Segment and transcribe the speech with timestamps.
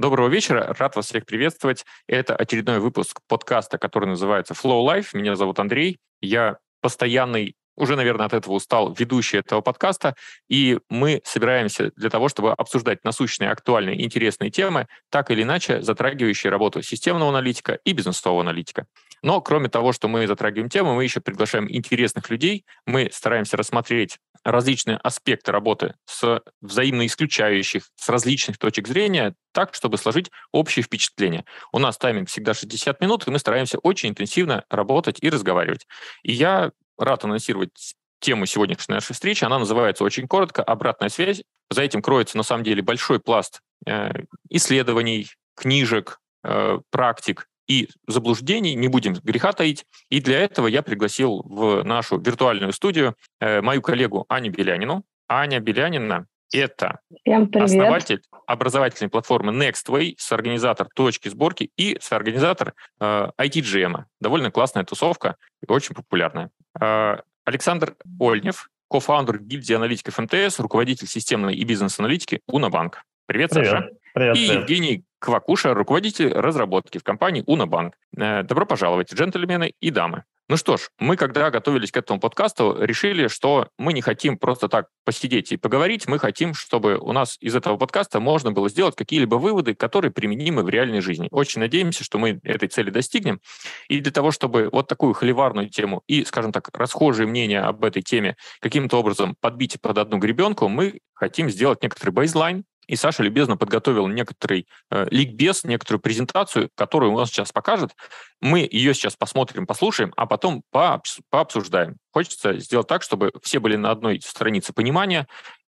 [0.00, 1.84] Доброго вечера, рад вас всех приветствовать.
[2.06, 5.08] Это очередной выпуск подкаста, который называется Flow Life.
[5.12, 5.98] Меня зовут Андрей.
[6.22, 10.14] Я постоянный уже, наверное, от этого устал ведущий этого подкаста,
[10.48, 16.50] и мы собираемся для того, чтобы обсуждать насущные, актуальные, интересные темы, так или иначе затрагивающие
[16.50, 18.86] работу системного аналитика и бизнесового аналитика.
[19.22, 24.18] Но кроме того, что мы затрагиваем темы, мы еще приглашаем интересных людей, мы стараемся рассмотреть
[24.44, 31.44] различные аспекты работы с взаимно исключающих, с различных точек зрения, так, чтобы сложить общее впечатление.
[31.72, 35.86] У нас тайминг всегда 60 минут, и мы стараемся очень интенсивно работать и разговаривать.
[36.22, 39.44] И я рад анонсировать тему сегодняшней нашей встречи.
[39.44, 41.42] Она называется очень коротко «Обратная связь».
[41.70, 44.10] За этим кроется, на самом деле, большой пласт э,
[44.48, 49.84] исследований, книжек, э, практик и заблуждений, не будем греха таить.
[50.10, 55.04] И для этого я пригласил в нашу виртуальную студию э, мою коллегу Аню Белянину.
[55.28, 64.04] Аня Белянина— это основатель образовательной платформы Nextway, соорганизатор точки сборки и соорганизатор э, ITGM.
[64.20, 66.50] Довольно классная тусовка и очень популярная.
[66.78, 73.04] Э, Александр Ольнев, кофаундер гильдии аналитиков МТС, руководитель системной и бизнес-аналитики Унабанк.
[73.26, 73.88] Привет, привет, Саша.
[74.12, 74.60] Привет, и привет.
[74.60, 77.94] Евгений Квакуша, руководитель разработки в компании Унабанк.
[78.16, 80.24] Э, добро пожаловать, джентльмены и дамы.
[80.50, 84.68] Ну что ж, мы, когда готовились к этому подкасту, решили, что мы не хотим просто
[84.68, 88.96] так посидеть и поговорить, мы хотим, чтобы у нас из этого подкаста можно было сделать
[88.96, 91.28] какие-либо выводы, которые применимы в реальной жизни.
[91.30, 93.40] Очень надеемся, что мы этой цели достигнем.
[93.86, 98.02] И для того, чтобы вот такую холиварную тему и, скажем так, расхожие мнения об этой
[98.02, 103.56] теме каким-то образом подбить под одну гребенку, мы хотим сделать некоторый бейзлайн, и Саша любезно
[103.56, 107.94] подготовил некоторый э, ликбез, некоторую презентацию, которую он сейчас покажет.
[108.40, 111.98] Мы ее сейчас посмотрим, послушаем, а потом пообсуждаем.
[112.12, 115.28] Хочется сделать так, чтобы все были на одной странице понимания.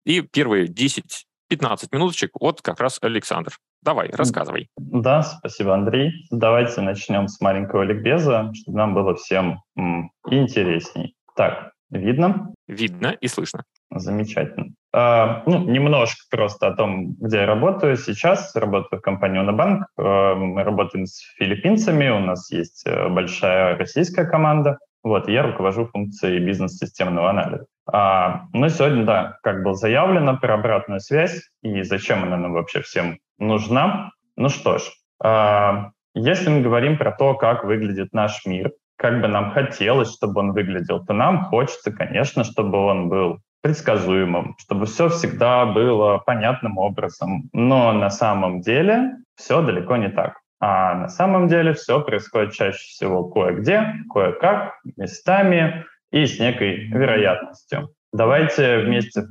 [0.05, 1.07] И первые 10-15
[1.91, 3.57] минуточек вот как раз Александр.
[3.81, 4.69] Давай, рассказывай.
[4.77, 6.13] Да, спасибо, Андрей.
[6.31, 11.15] Давайте начнем с маленького ликбеза, чтобы нам было всем м, интересней.
[11.35, 12.53] Так, видно?
[12.69, 13.65] Видно и слышно.
[13.91, 14.75] Замечательно.
[14.93, 18.55] А, ну, немножко просто о том, где я работаю сейчас.
[18.55, 19.87] Работаю в компании Унабанк.
[19.99, 24.79] А, мы работаем с филиппинцами, у нас есть э, большая российская команда.
[25.03, 27.67] Вот, я руковожу функцией бизнес-системного анализа.
[27.91, 32.81] А, ну, сегодня, да, как было заявлено, про обратную связь и зачем она нам вообще
[32.81, 34.11] всем нужна.
[34.37, 34.83] Ну что ж,
[35.23, 40.41] а, если мы говорим про то, как выглядит наш мир, как бы нам хотелось, чтобы
[40.41, 46.79] он выглядел, то нам хочется, конечно, чтобы он был предсказуемым, чтобы все всегда было понятным
[46.79, 47.51] образом.
[47.53, 50.39] Но на самом деле все далеко не так.
[50.61, 57.91] А на самом деле все происходит чаще всего кое-где, кое-как, местами и с некой вероятностью.
[58.13, 59.25] Давайте вместе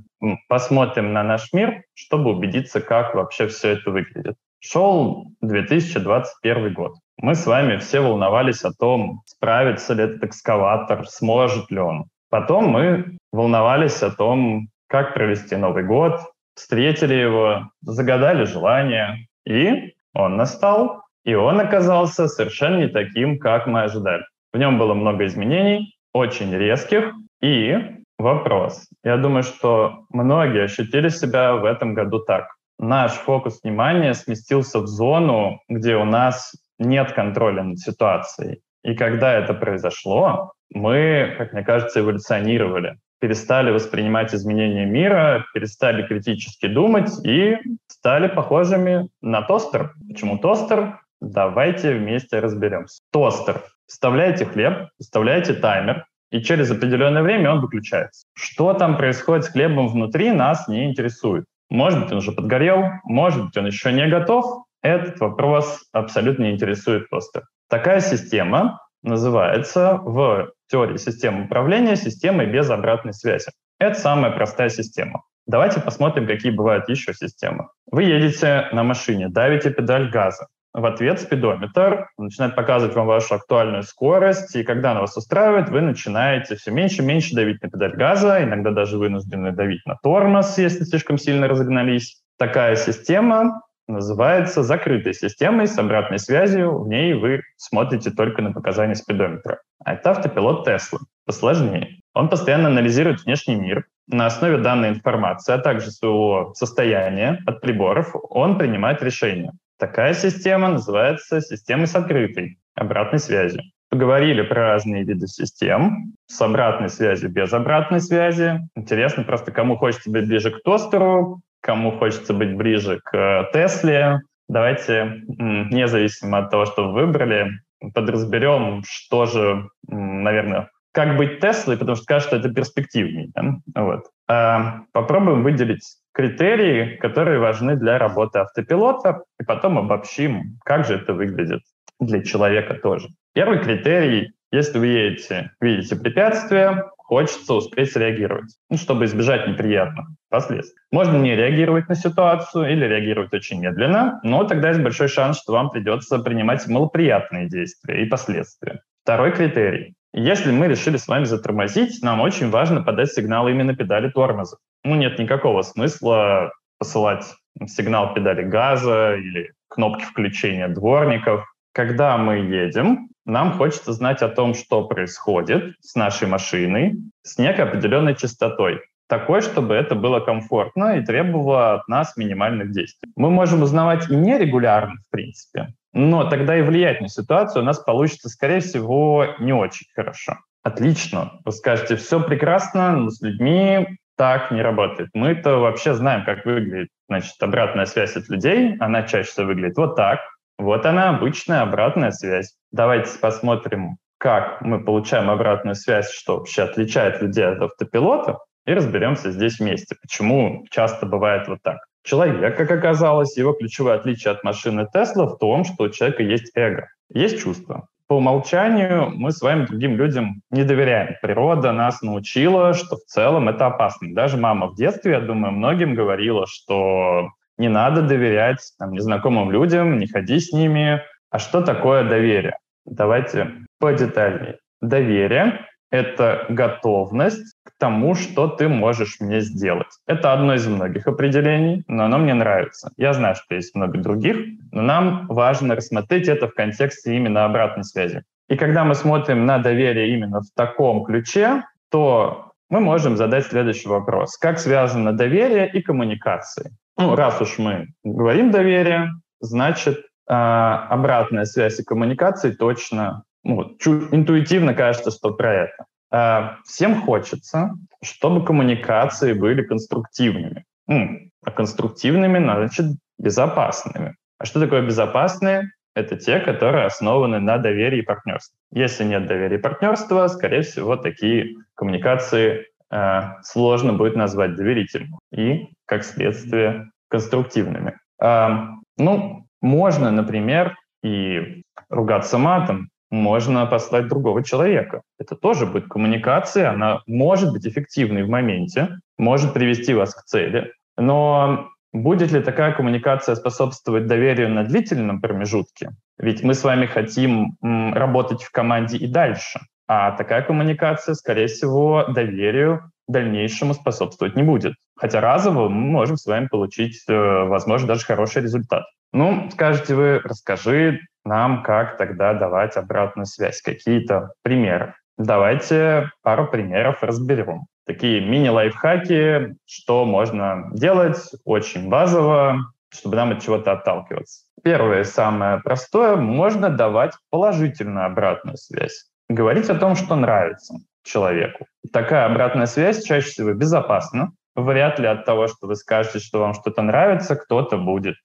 [0.50, 4.36] посмотрим на наш мир, чтобы убедиться, как вообще все это выглядит.
[4.60, 6.96] Шел 2021 год.
[7.22, 12.10] Мы с вами все волновались о том, справится ли этот экскаватор, сможет ли он.
[12.30, 16.22] Потом мы волновались о том, как провести Новый год,
[16.56, 23.84] встретили его, загадали желание, и он настал, и он оказался совершенно не таким, как мы
[23.84, 24.24] ожидали.
[24.54, 27.78] В нем было много изменений, очень резких, и
[28.18, 28.88] вопрос.
[29.04, 32.48] Я думаю, что многие ощутили себя в этом году так.
[32.80, 38.62] Наш фокус внимания сместился в зону, где у нас нет контроля над ситуацией.
[38.84, 42.98] И когда это произошло, мы, как мне кажется, эволюционировали.
[43.20, 49.94] Перестали воспринимать изменения мира, перестали критически думать и стали похожими на тостер.
[50.08, 51.00] Почему тостер?
[51.22, 53.02] Давайте вместе разберемся.
[53.12, 53.62] Тостер.
[53.88, 58.26] Вставляете хлеб, вставляете таймер, и через определенное время он выключается.
[58.34, 61.46] Что там происходит с хлебом внутри, нас не интересует.
[61.70, 64.66] Может быть, он уже подгорел, может быть, он еще не готов.
[64.82, 67.44] Этот вопрос абсолютно не интересует тостер.
[67.70, 73.52] Такая система называется в теории системы управления системой без обратной связи.
[73.80, 75.24] Это самая простая система.
[75.48, 77.68] Давайте посмотрим, какие бывают еще системы.
[77.92, 80.48] Вы едете на машине, давите педаль газа.
[80.74, 85.80] В ответ спидометр начинает показывать вам вашу актуальную скорость, и когда она вас устраивает, вы
[85.80, 90.58] начинаете все меньше и меньше давить на педаль газа, иногда даже вынуждены давить на тормоз,
[90.58, 92.22] если слишком сильно разогнались.
[92.38, 96.80] Такая система называется закрытой системой с обратной связью.
[96.80, 99.62] В ней вы смотрите только на показания спидометра.
[99.84, 101.00] А это автопилот Tesla.
[101.26, 102.00] Посложнее.
[102.14, 103.86] Он постоянно анализирует внешний мир.
[104.08, 109.52] На основе данной информации, а также своего состояния от приборов, он принимает решения.
[109.80, 113.64] Такая система называется системой с открытой обратной связью.
[113.90, 118.60] Поговорили про разные виды систем с обратной связью, без обратной связи.
[118.76, 124.22] Интересно просто, кому хочется быть ближе к тостеру, кому хочется быть ближе к э, Тесле,
[124.48, 127.60] давайте, независимо от того, что вы выбрали,
[127.96, 133.30] подразберем, что же, наверное, как быть Теслой, потому что кажется, это перспективнее.
[133.34, 133.56] Да?
[133.82, 134.06] Вот.
[134.30, 135.84] А попробуем выделить
[136.14, 141.62] критерии, которые важны для работы автопилота, и потом обобщим, как же это выглядит
[142.00, 143.10] для человека тоже.
[143.34, 150.78] Первый критерий, если вы едете, видите препятствие, хочется успеть реагировать, ну, чтобы избежать неприятных последствий.
[150.92, 155.54] Можно не реагировать на ситуацию или реагировать очень медленно, но тогда есть большой шанс, что
[155.54, 158.82] вам придется принимать малоприятные действия и последствия.
[159.04, 159.94] Второй критерий.
[160.14, 164.58] Если мы решили с вами затормозить, нам очень важно подать сигнал именно педали тормоза.
[164.84, 167.26] Ну, нет никакого смысла посылать
[167.68, 171.46] сигнал педали газа или кнопки включения дворников.
[171.74, 177.66] Когда мы едем, нам хочется знать о том, что происходит с нашей машиной с некой
[177.66, 178.82] определенной частотой.
[179.08, 183.12] Такой, чтобы это было комфортно и требовало от нас минимальных действий.
[183.16, 187.80] Мы можем узнавать и нерегулярно, в принципе, но тогда и влиять на ситуацию у нас
[187.80, 190.40] получится, скорее всего, не очень хорошо.
[190.64, 191.40] Отлично.
[191.46, 193.88] Вы скажете, все прекрасно, но с людьми
[194.18, 195.10] так не работает.
[195.14, 198.76] Мы-то вообще знаем, как выглядит значит, обратная связь от людей.
[198.80, 200.20] Она чаще всего выглядит вот так.
[200.58, 202.56] Вот она, обычная обратная связь.
[202.72, 209.32] Давайте посмотрим, как мы получаем обратную связь, что вообще отличает людей от автопилота, и разберемся
[209.32, 211.78] здесь вместе, почему часто бывает вот так.
[212.04, 216.52] Человек, как оказалось, его ключевое отличие от машины Тесла в том, что у человека есть
[216.56, 217.88] эго, есть чувство.
[218.08, 221.16] По умолчанию мы с вами другим людям не доверяем.
[221.24, 224.14] Природа нас научила, что в целом это опасно.
[224.14, 229.98] Даже мама в детстве, я думаю, многим говорила, что не надо доверять там, незнакомым людям,
[229.98, 231.02] не ходи с ними.
[231.32, 232.60] А что такое доверие?
[232.86, 234.60] Давайте подетальнее.
[234.82, 239.88] Доверие— это готовность к тому, что ты можешь мне сделать.
[240.08, 242.92] Это одно из многих определений, но оно мне нравится.
[242.98, 244.38] Я знаю, что есть много других,
[244.72, 248.24] но нам важно рассмотреть это в контексте именно обратной связи.
[248.48, 253.88] И когда мы смотрим на доверие именно в таком ключе, то мы можем задать следующий
[253.88, 254.38] вопрос.
[254.38, 256.72] Как связано доверие и коммуникации?
[256.98, 264.14] Ну, раз уж мы говорим доверие, значит, э, обратная связь и коммуникации точно, ну, чуть
[264.14, 265.86] интуитивно кажется, что про это.
[266.12, 267.72] Э, всем хочется,
[268.04, 270.66] чтобы коммуникации были конструктивными.
[270.90, 272.86] М, а конструктивными, значит,
[273.18, 274.16] безопасными.
[274.40, 275.72] А что такое безопасные?
[275.96, 278.58] Это те, которые основаны на доверии и партнерстве.
[278.72, 285.70] Если нет доверия и партнерства, скорее всего, такие коммуникации э, сложно будет назвать доверительными и,
[285.86, 287.98] как следствие, конструктивными.
[288.22, 288.50] Э,
[288.98, 295.02] ну, можно, например, и ругаться матом, можно послать другого человека.
[295.20, 300.74] Это тоже будет коммуникация, она может быть эффективной в моменте, может привести вас к цели,
[300.98, 305.92] но будет ли такая коммуникация способствовать доверию на длительном промежутке?
[306.18, 309.60] Ведь мы с вами хотим работать в команде и дальше.
[309.88, 314.74] А такая коммуникация, скорее всего, доверию дальнейшему способствовать не будет.
[314.96, 318.86] Хотя разово мы можем с вами получить, э, возможно, даже хороший результат.
[319.16, 324.94] Ну, скажете вы, расскажи нам, как тогда давать обратную связь, какие-то примеры.
[325.18, 327.62] Давайте пару примеров разберем.
[327.86, 332.58] Такие мини-лайфхаки, что можно делать очень базово,
[332.90, 334.48] чтобы нам от чего-то отталкиваться.
[334.66, 341.68] Первое, самое простое, можно давать положительную обратную связь говорить о том, что нравится человеку.
[341.94, 344.34] Такая обратная связь чаще всего безопасна.
[344.56, 348.16] Вряд ли от того, что вы скажете, что вам что-то нравится, кто-то будет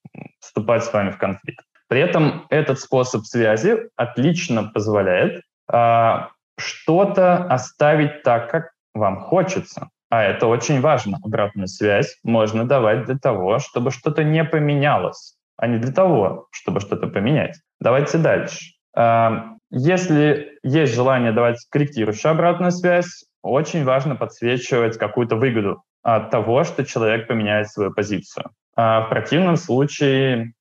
[0.41, 1.65] вступать с вами в конфликт.
[1.89, 9.89] При этом этот способ связи отлично позволяет а, что-то оставить так, как вам хочется.
[10.09, 11.19] А это очень важно.
[11.25, 16.81] Обратную связь можно давать для того, чтобы что-то не поменялось, а не для того, чтобы
[16.81, 17.61] что-то поменять.
[17.81, 18.75] Давайте дальше.
[18.95, 26.65] А, если есть желание давать корректирующую обратную связь, очень важно подсвечивать какую-то выгоду от того,
[26.65, 28.51] что человек поменяет свою позицию.
[28.77, 30.55] А в противном случае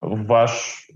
[0.00, 0.86] ваш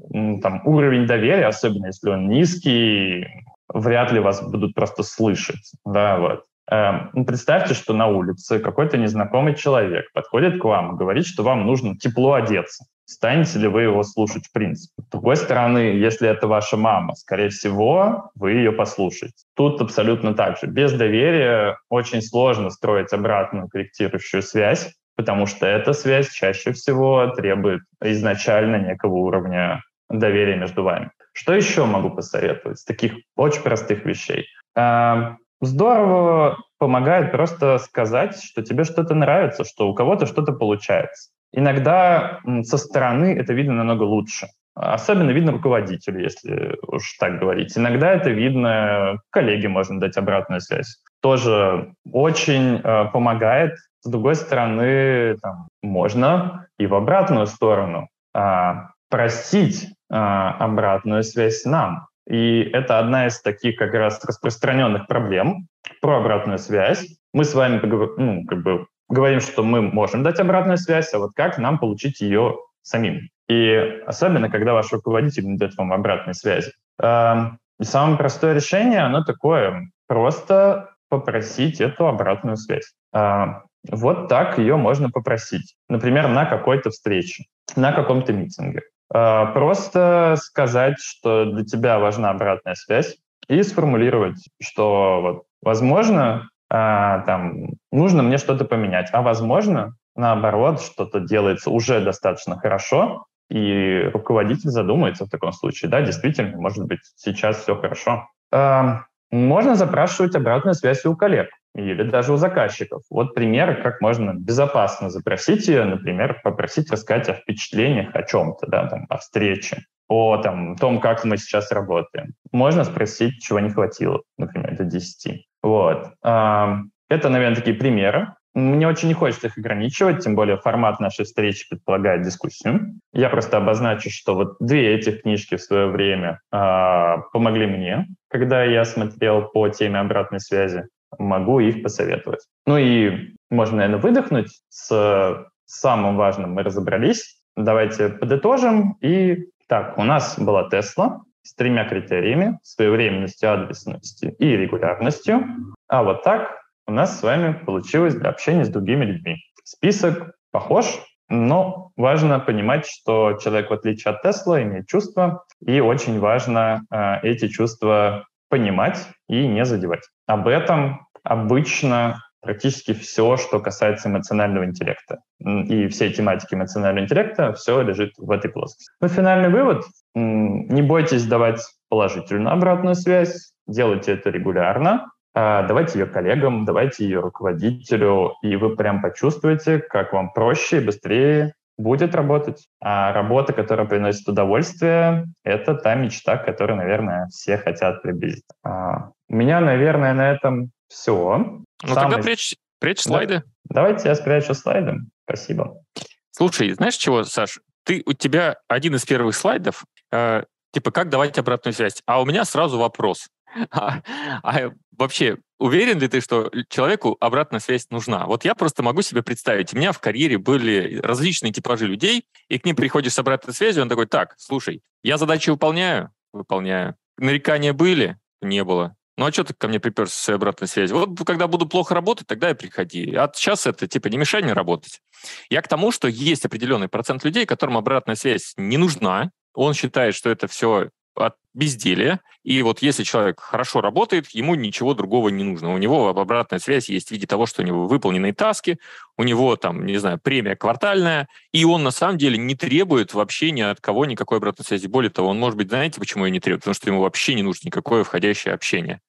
[0.43, 3.26] там, уровень доверия, особенно если он низкий,
[3.69, 5.73] вряд ли вас будут просто слышать.
[5.85, 6.45] Да, вот.
[6.71, 11.43] Эм, ну, представьте, что на улице какой-то незнакомый человек подходит к вам и говорит, что
[11.43, 12.85] вам нужно тепло одеться.
[13.06, 15.02] Станете ли вы его слушать в принципе?
[15.02, 19.44] С другой стороны, если это ваша мама, скорее всего, вы ее послушаете.
[19.54, 20.66] Тут абсолютно так же.
[20.66, 27.82] Без доверия очень сложно строить обратную корректирующую связь, потому что эта связь чаще всего требует
[28.02, 31.11] изначально некого уровня доверия между вами.
[31.32, 34.46] Что еще могу посоветовать из таких очень простых вещей?
[34.76, 41.30] Эм, здорово помогает просто сказать, что тебе что-то нравится, что у кого-то что-то получается.
[41.54, 44.49] Иногда со стороны это видно намного лучше.
[44.75, 47.78] Особенно видно руководителю, если уж так говорить.
[47.78, 51.00] Иногда это видно, коллеге можно дать обратную связь.
[51.23, 53.76] Тоже очень э, помогает.
[54.00, 58.73] С другой стороны, там, можно и в обратную сторону э,
[59.08, 62.08] просить э, обратную связь нам.
[62.28, 65.68] И это одна из таких как раз распространенных проблем
[66.00, 67.06] про обратную связь.
[67.32, 67.80] Мы с вами
[68.16, 72.21] ну, как бы говорим, что мы можем дать обратную связь, а вот как нам получить
[72.21, 73.28] ее самим?
[73.49, 76.73] И особенно, когда ваш руководитель не дает вам обратной связи.
[77.00, 82.92] Эм, и самое простое решение, оно такое, просто попросить эту обратную связь.
[83.12, 85.76] Эм, вот так ее можно попросить.
[85.88, 87.44] Например, на какой-то встрече,
[87.76, 88.83] на каком-то митинге.
[89.14, 93.16] Э, просто сказать, что для тебя важна обратная связь,
[93.49, 101.21] и сформулировать, что вот, возможно, а, там, нужно мне что-то поменять, а возможно, наоборот, что-то
[101.21, 107.62] делается уже достаточно хорошо, и руководитель задумается в таком случае, да, действительно, может быть, сейчас
[107.62, 108.28] все хорошо.
[108.52, 113.02] А, можно запрашивать обратную связь у коллег или даже у заказчиков.
[113.11, 118.87] Вот пример, как можно безопасно запросить ее, например, попросить рассказать о впечатлениях, о чем-то, да,
[118.88, 122.35] там, о встрече, о там, том, как мы сейчас работаем.
[122.52, 125.47] Можно спросить, чего не хватило, например, до 10.
[125.64, 126.11] Вот.
[126.23, 128.35] А, это, наверное, такие примеры.
[128.52, 133.00] Мне очень не хочется их ограничивать, тем более формат нашей встречи предполагает дискуссию.
[133.14, 138.62] Я просто обозначу, что вот две этих книжки в свое время э, помогли мне, когда
[138.62, 140.85] я смотрел по теме обратной связи.
[141.18, 142.40] Могу их посоветовать.
[142.66, 144.61] Ну и можно, наверное, выдохнуть.
[144.68, 147.40] С самым важным мы разобрались.
[147.56, 148.99] Давайте подытожим.
[149.00, 155.44] И так, у нас была Тесла с тремя критериями– своевременностью, адресностью и регулярностью.
[155.88, 159.36] А вот так у нас с вами получилось для общения с другими людьми.
[159.62, 160.86] Список похож,
[161.28, 167.20] но важно понимать, что человек, в отличие от Тесла, имеет чувства, и очень важно э,
[167.22, 170.02] эти чувства понимать и не задевать.
[170.26, 175.20] Об этом обычно практически все, что касается эмоционального интеллекта.
[175.40, 178.90] И всей тематики эмоционального интеллекта, все лежит в этой плоскости.
[179.00, 179.84] Но финальный вывод—
[180.14, 187.20] не бойтесь давать положительную обратную связь, делайте это регулярно, а, давайте ее коллегам, давайте ее
[187.20, 192.68] руководителю, и вы прям почувствуете, как вам проще и быстрее будет работать.
[192.80, 198.44] А работа, которая приносит удовольствие, это та мечта, к которой, наверное, все хотят приблизить.
[198.62, 201.38] А, у меня, наверное, на этом все.
[201.38, 201.95] Ну Самый...
[201.95, 203.43] тогда прячь, прячь слайды.
[203.64, 203.83] Да.
[203.83, 204.99] Давайте я спрячу слайды.
[205.25, 205.83] Спасибо.
[206.31, 207.61] Слушай, знаешь чего, Саш?
[207.85, 212.03] Ты, у тебя один из первых слайдов, э, типа, как давать обратную связь.
[212.07, 213.29] А у меня сразу вопрос.
[213.71, 214.03] А,
[214.43, 218.26] а вообще, уверен ли ты, что человеку обратная связь нужна?
[218.26, 222.59] Вот я просто могу себе представить, у меня в карьере были различные типажи людей, и
[222.59, 226.11] к ним приходишь с обратной связью, он такой, так, слушай, я задачи выполняю?
[226.33, 226.97] Выполняю.
[227.17, 228.19] Нарекания были?
[228.43, 228.97] Не было.
[229.16, 230.99] Ну а что ты ко мне приперся с обратной связью?
[230.99, 233.14] Вот когда буду плохо работать, тогда и приходи.
[233.14, 235.00] А сейчас это типа не мешай мне работать.
[235.49, 239.30] Я к тому, что есть определенный процент людей, которым обратная связь не нужна.
[239.54, 242.20] Он считает, что это все от безделия.
[242.42, 245.73] И вот если человек хорошо работает, ему ничего другого не нужно.
[245.73, 248.78] У него обратная связь есть в виде того, что у него выполненные таски,
[249.16, 253.52] у него там, не знаю, премия квартальная, и он на самом деле не требует вообще
[253.52, 254.88] ни от кого никакой обратной связи.
[254.88, 256.62] Более того, он, может быть, знаете, почему ее не требует?
[256.62, 259.00] Потому что ему вообще не нужно никакое входящее общение.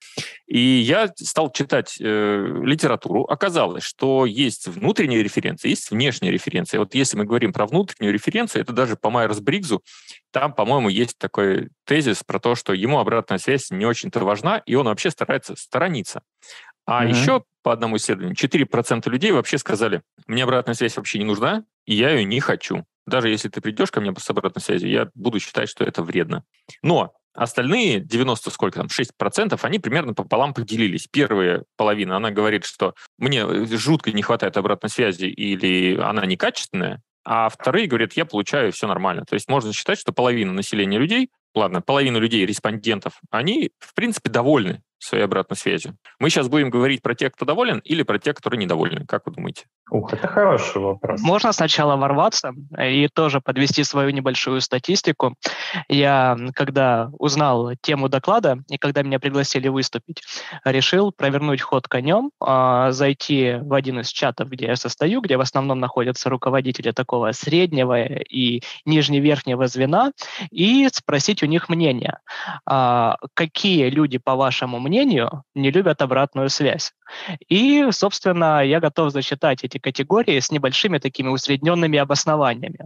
[0.48, 3.24] И я стал читать э, литературу.
[3.24, 6.80] Оказалось, что есть внутренняя референция, есть внешняя референция.
[6.80, 9.82] Вот если мы говорим про внутреннюю референцию, это даже по Майерс-Бригзу,
[10.32, 14.76] там, по-моему, есть такой тезис про то, что ему обратная связь не очень-то важна, и
[14.76, 16.22] он вообще старается сторониться.
[16.86, 17.10] А mm-hmm.
[17.10, 21.96] еще по одному исследованию 4% людей вообще сказали, мне обратная связь вообще не нужна, и
[21.96, 22.86] я ее не хочу.
[23.08, 26.44] Даже если ты придешь ко мне с обратной связью, я буду считать, что это вредно.
[26.82, 31.08] Но остальные 90 сколько там, 6%, они примерно пополам поделились.
[31.12, 37.50] Первая половина, она говорит, что мне жутко не хватает обратной связи или она некачественная, а
[37.50, 39.26] вторые говорят, я получаю все нормально.
[39.26, 44.30] То есть можно считать, что половина населения людей, ладно, половина людей, респондентов, они, в принципе,
[44.30, 45.98] довольны своей обратной связью.
[46.20, 49.06] Мы сейчас будем говорить про тех, кто доволен, или про тех, которые недовольны.
[49.06, 49.66] Как вы думаете?
[49.92, 51.22] Ух, это хороший вопрос.
[51.22, 55.36] Можно сначала ворваться и тоже подвести свою небольшую статистику.
[55.88, 60.24] Я, когда узнал тему доклада и когда меня пригласили выступить,
[60.64, 65.42] решил провернуть ход конем, а, зайти в один из чатов, где я состою, где в
[65.42, 70.12] основном находятся руководители такого среднего и нижневерхнего звена,
[70.50, 72.18] и спросить у них мнение.
[72.66, 76.94] А, какие люди, по вашему мнению, не любят обратную связь.
[77.50, 82.80] И, собственно, я готов зачитать эти категории с небольшими такими усредненными обоснованиями.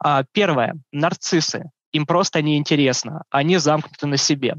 [0.00, 0.74] А, первое.
[0.92, 4.56] Нарциссы им просто неинтересно, они замкнуты на себе.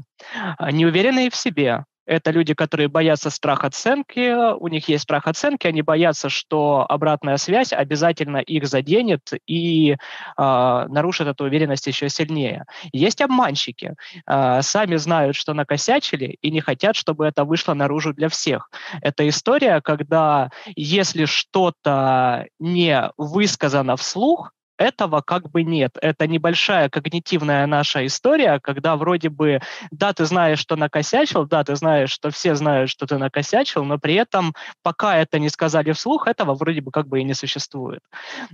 [0.60, 5.82] Неуверенные в себе, это люди, которые боятся страх оценки, у них есть страх оценки, они
[5.82, 9.96] боятся, что обратная связь обязательно их заденет и э,
[10.36, 12.64] нарушит эту уверенность еще сильнее.
[12.92, 13.94] Есть обманщики,
[14.26, 18.70] э, сами знают, что накосячили и не хотят, чтобы это вышло наружу для всех.
[19.00, 25.96] Это история, когда если что-то не высказано вслух, этого как бы нет.
[26.00, 31.76] Это небольшая когнитивная наша история, когда вроде бы, да, ты знаешь, что накосячил, да, ты
[31.76, 36.26] знаешь, что все знают, что ты накосячил, но при этом, пока это не сказали вслух,
[36.26, 38.00] этого вроде бы как бы и не существует.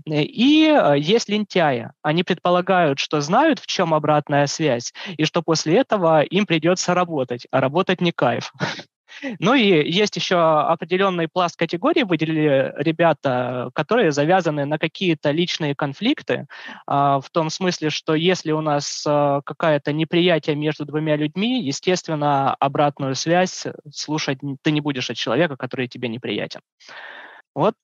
[0.07, 1.91] И э, есть лентяи.
[2.03, 7.47] Они предполагают, что знают, в чем обратная связь, и что после этого им придется работать,
[7.51, 8.53] а работать не кайф.
[9.39, 16.47] Ну и есть еще определенный пласт категорий, выделили ребята, которые завязаны на какие-то личные конфликты,
[16.87, 22.55] а, в том смысле, что если у нас а, какое-то неприятие между двумя людьми, естественно,
[22.55, 26.61] обратную связь слушать ты не будешь от человека, который тебе неприятен.
[27.55, 27.75] Вот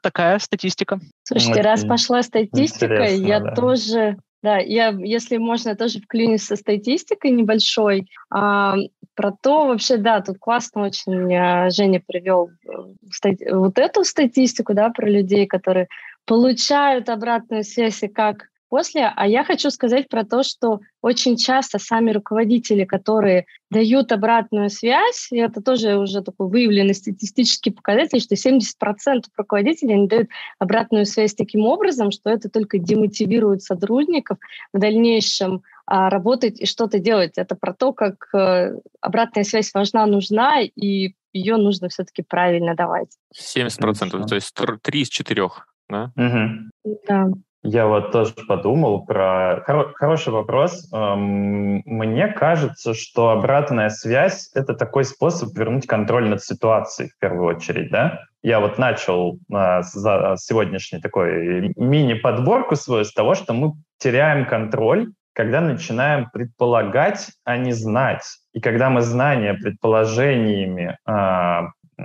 [0.00, 1.00] такая статистика.
[1.24, 3.54] Слушайте, раз пошла статистика, я да.
[3.54, 8.08] тоже да, я, если можно, тоже вклинюсь со статистикой небольшой.
[8.30, 8.76] А,
[9.18, 14.90] про то вообще, да, тут классно очень а, Женя привел э, вот эту статистику, да,
[14.90, 15.88] про людей, которые
[16.24, 19.12] получают обратную связь и как после.
[19.14, 25.28] А я хочу сказать про то, что очень часто сами руководители, которые дают обратную связь,
[25.30, 31.34] и это тоже уже такой выявленный статистический показатель, что 70% руководителей не дают обратную связь
[31.34, 34.38] таким образом, что это только демотивирует сотрудников
[34.72, 37.32] в дальнейшем а, работать и что-то делать.
[37.36, 43.08] Это про то, как э, обратная связь важна, нужна, и ее нужно все-таки правильно давать.
[43.34, 45.48] 70%, то есть 3 из 4,
[45.88, 46.12] да?
[46.16, 46.94] Угу.
[47.06, 47.28] Да.
[47.62, 49.62] Я вот тоже подумал про...
[49.66, 49.92] Хоро...
[49.94, 50.88] Хороший вопрос.
[50.92, 57.56] Эм, мне кажется, что обратная связь— это такой способ вернуть контроль над ситуацией в первую
[57.56, 58.20] очередь, да?
[58.42, 65.12] Я вот начал э, за сегодняшний такой мини-подборку свою с того, что мы теряем контроль,
[65.32, 68.22] когда начинаем предполагать, а не знать.
[68.52, 71.60] И когда мы знания предположениями э,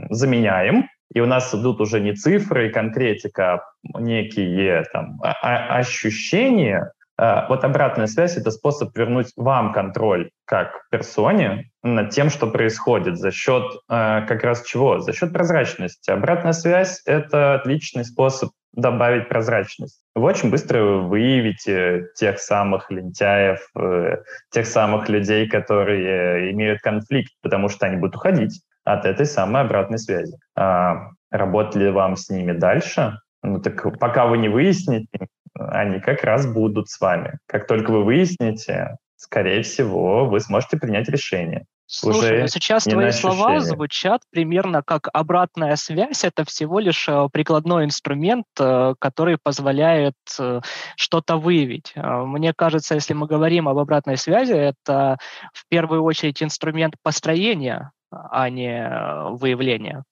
[0.09, 3.63] заменяем, и у нас идут уже не цифры и конкретика,
[3.93, 6.91] а некие там, а, а, ощущения.
[7.17, 13.17] А, вот обратная связь— это способ вернуть вам контроль как персоне над тем, что происходит,
[13.17, 14.99] за счет как раз чего?
[14.99, 16.09] За счет прозрачности.
[16.09, 20.01] Обратная связь— это отличный способ добавить прозрачность.
[20.15, 24.17] Вы очень быстро выявите тех самых лентяев, э,
[24.51, 29.99] тех самых людей, которые имеют конфликт, потому что они будут уходить от этой самой обратной
[29.99, 30.37] связи.
[30.55, 33.19] А, работали вам с ними дальше?
[33.41, 37.39] Ну так пока вы не выясните, они как раз будут с вами.
[37.47, 41.65] Как только вы выясните, скорее всего, вы сможете принять решение.
[41.85, 46.23] Слушай, ну сейчас твои слова звучат примерно как обратная связь.
[46.23, 50.61] Это всего лишь э, прикладной инструмент, э, который позволяет э,
[50.95, 51.93] что-то выявить.
[51.95, 55.17] Мне кажется, если мы говорим об обратной связи, это
[55.53, 57.91] в первую очередь инструмент построения
[58.32, 58.89] а не
[59.32, 60.04] выявления.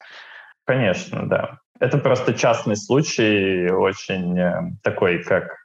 [0.65, 1.57] Конечно, да.
[1.79, 5.57] Это просто частный случай, очень э, такой, как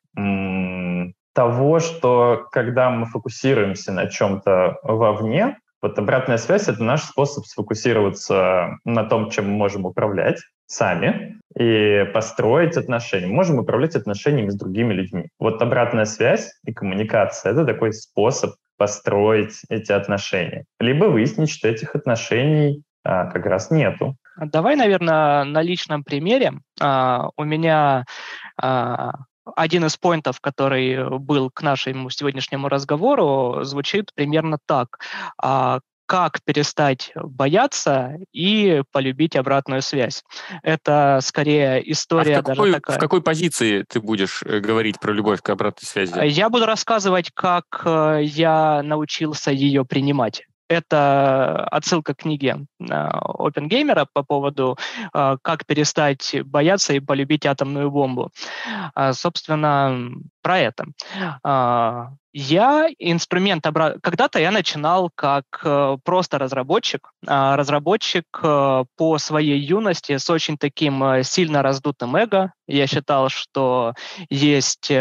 [1.35, 8.79] того, что когда мы фокусируемся на чем-то вовне, вот обратная связь— это наш способ сфокусироваться
[8.87, 13.27] на том, чем мы можем управлять сами и построить отношения.
[13.27, 15.29] Можем управлять отношениями с другими людьми.
[15.39, 20.65] Вот обратная связь и коммуникация— это такой способ построить эти отношения.
[20.81, 24.17] Либо выяснить, что этих отношений а, как раз нету.
[24.37, 26.55] Давай, наверное, на личном примере.
[26.81, 28.05] А, у меня
[28.61, 29.13] а,
[29.55, 34.99] один из поинтов, который был к нашему сегодняшнему разговору, звучит примерно так.
[35.41, 40.25] А, как перестать бояться и полюбить обратную связь.
[40.63, 42.97] Это скорее история а в какой, даже такая.
[42.97, 46.13] В какой позиции ты будешь э, говорить про любовь к обратной связи?
[46.27, 50.47] Я буду рассказывать, как э, я научился ее принимать.
[50.69, 54.77] Это отсылка к книге OpenGamer по поводу
[55.15, 58.31] э, «Как перестать бояться и полюбить атомную бомбу».
[58.95, 60.11] А, собственно,
[60.43, 60.87] про это.
[62.39, 63.95] Я инструмент обра...
[64.03, 71.23] Когда-то я начинал как э, просто разработчик, разработчик э, по своей юности с очень таким
[71.23, 72.53] сильно раздутым эго.
[72.67, 73.95] Я считал, что
[74.29, 74.93] есть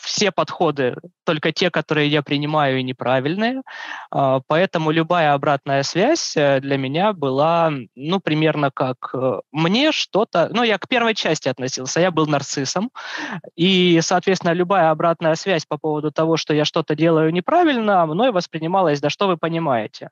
[0.00, 3.62] все подходы только те, которые я принимаю, и неправильные.
[4.10, 10.48] А, поэтому любая обратная связь э, для меня была, ну, примерно как э, мне что-то...
[10.52, 12.90] Ну, я к первой части относился, я был нарциссом,
[13.56, 19.00] и, соответственно, любая обратная связь по поводу того, что я что-то делаю неправильно, мной воспринималась,
[19.00, 20.10] да что вы понимаете.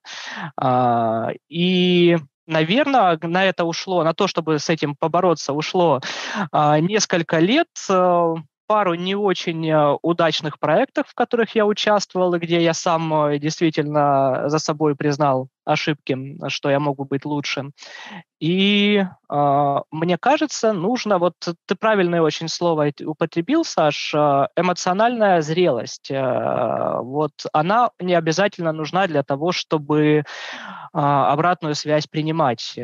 [0.56, 2.16] А, и
[2.48, 6.00] наверное, на это ушло, на то, чтобы с этим побороться, ушло
[6.50, 8.34] а, несколько лет э,
[8.68, 13.38] пару не очень э, удачных проектов, в которых я участвовал, и где я сам э,
[13.38, 17.70] действительно за собой признал ошибки, что я мог бы быть лучше.
[18.40, 26.10] И э, мне кажется, нужно, вот ты правильное очень слово употребил, Саш, эмоциональная зрелость.
[26.10, 30.22] Э, вот она не обязательно нужна для того, чтобы э,
[30.92, 32.78] обратную связь принимать.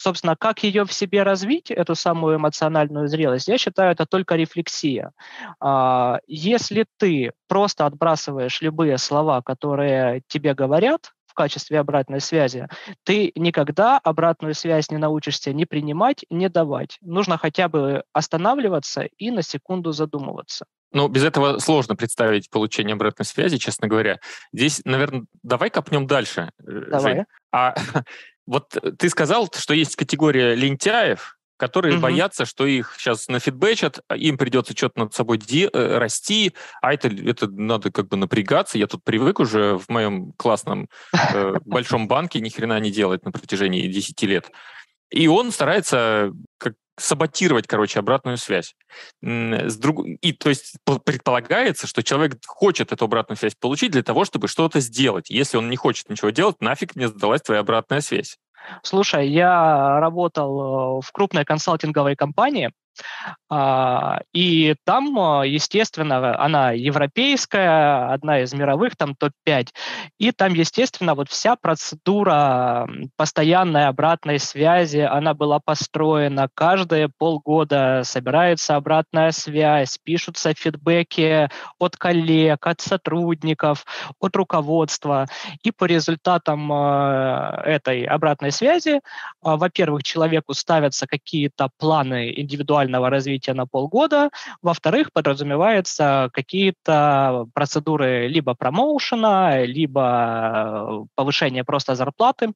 [0.00, 5.12] Собственно, как ее в себе развить, эту самую эмоциональную зрелость, я считаю, это только рефлексия.
[5.60, 12.66] А, если ты просто отбрасываешь любые слова, которые тебе говорят, в качестве обратной связи,
[13.04, 16.96] ты никогда обратную связь не научишься ни принимать, ни давать.
[17.02, 20.64] Нужно хотя бы останавливаться и на секунду задумываться.
[20.92, 24.18] Ну, без этого сложно представить получение обратной связи, честно говоря.
[24.52, 27.14] Здесь, наверное, давай копнем дальше, э, давай.
[27.14, 27.24] Жень.
[27.52, 27.74] А
[28.46, 32.02] Вот э, ты сказал, что есть категория лентяев, которые угу.
[32.02, 36.94] боятся, что их сейчас нафидбэчат, а им придется что-то над собой де- э, расти, а
[36.94, 38.78] это, это надо как бы напрягаться.
[38.78, 43.30] Я тут привык уже в моем классном э, большом банке ни хрена не делать на
[43.30, 44.50] протяжении 10 лет.
[45.10, 48.74] И он старается как саботировать, короче, обратную связь.
[49.22, 50.06] С друг...
[50.06, 54.80] И то есть предполагается, что человек хочет эту обратную связь получить для того, чтобы что-то
[54.80, 55.30] сделать.
[55.30, 58.36] Если он не хочет ничего делать, нафиг мне сдалась твоя обратная связь.
[58.82, 62.72] Слушай, я работал э, в крупной консалтинговой компании,
[64.32, 69.68] и там, а, естественно, она европейская, одна из мировых, там топ-5.
[70.18, 76.48] И там, естественно, вот вся процедура постоянной обратной связи, она была построена.
[76.54, 81.48] Каждые полгода собирается обратная связь, пишутся фидбэки
[81.78, 83.84] от коллег, от сотрудников,
[84.20, 85.26] от руководства.
[85.62, 89.00] И по результатам а, этой обратной связи,
[89.42, 94.30] во-первых, человеку ставятся какие-то планы индивидуальные индивидуального развития на полгода.
[94.62, 102.52] Во-вторых, подразумеваются какие-то процедуры либо промоушена, либо э, повышения просто зарплаты.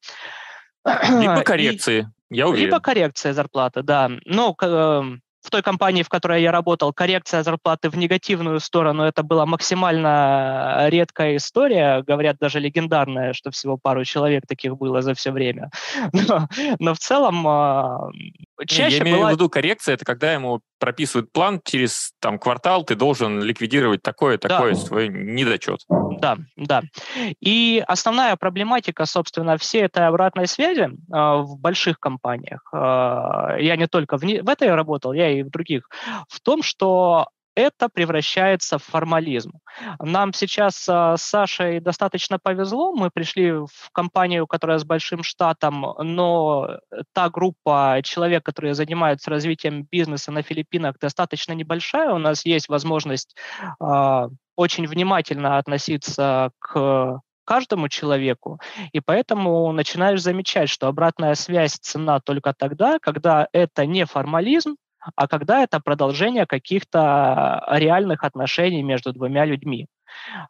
[0.84, 2.66] Либо коррекции, И, я уверен.
[2.66, 4.10] Либо коррекция зарплаты, да.
[4.24, 9.22] Ну, эм, в той компании, в которой я работал, коррекция зарплаты в негативную сторону, это
[9.22, 15.30] была максимально редкая история, говорят, даже легендарная, что всего пару человек таких было за все
[15.30, 15.70] время.
[16.12, 18.12] Но, но в целом
[18.66, 19.28] чаще Я имею была...
[19.30, 24.36] в виду коррекция, это когда ему прописывают план, через там, квартал ты должен ликвидировать такое,
[24.36, 24.78] такое, да.
[24.78, 25.80] свой недочет.
[25.88, 26.82] Да, да.
[27.40, 32.76] И основная проблематика, собственно, всей этой обратной связи э, в больших компаниях, э,
[33.60, 35.88] я не только в, в этой работал, я и в других,
[36.28, 39.52] в том, что это превращается в формализм.
[40.00, 42.92] Нам сейчас а, с Сашей достаточно повезло.
[42.92, 46.78] Мы пришли в компанию, которая с большим штатом, но
[47.12, 52.12] та группа человек, которые занимаются развитием бизнеса на Филиппинах, достаточно небольшая.
[52.12, 53.36] У нас есть возможность
[53.80, 58.58] э, очень внимательно относиться к каждому человеку,
[58.92, 64.76] и поэтому начинаешь замечать, что обратная связь цена только тогда, когда это не формализм,
[65.16, 69.86] а когда это продолжение каких-то реальных отношений между двумя людьми.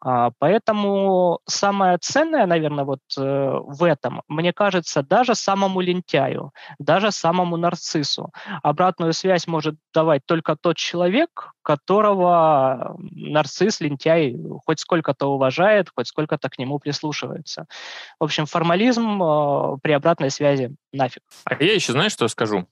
[0.00, 7.10] А, поэтому самое ценное, наверное, вот э, в этом, мне кажется, даже самому лентяю, даже
[7.10, 8.30] самому нарциссу
[8.62, 16.48] обратную связь может давать только тот человек, которого нарцисс, лентяй хоть сколько-то уважает, хоть сколько-то
[16.48, 17.66] к нему прислушивается.
[18.18, 21.22] В общем, формализм э, при обратной связи нафиг.
[21.44, 22.66] А я еще, знаешь, что скажу?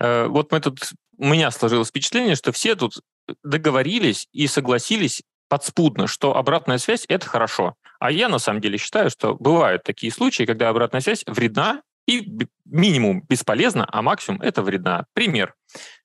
[0.00, 0.78] Э, вот мы тут
[1.18, 3.00] у меня сложилось впечатление, что все тут
[3.42, 7.74] договорились и согласились подспудно, что обратная связь– это хорошо.
[7.98, 12.26] А я на самом деле считаю, что бывают такие случаи, когда обратная связь вредна и
[12.64, 15.04] минимум бесполезна, а максимум это вредна.
[15.12, 15.54] Пример.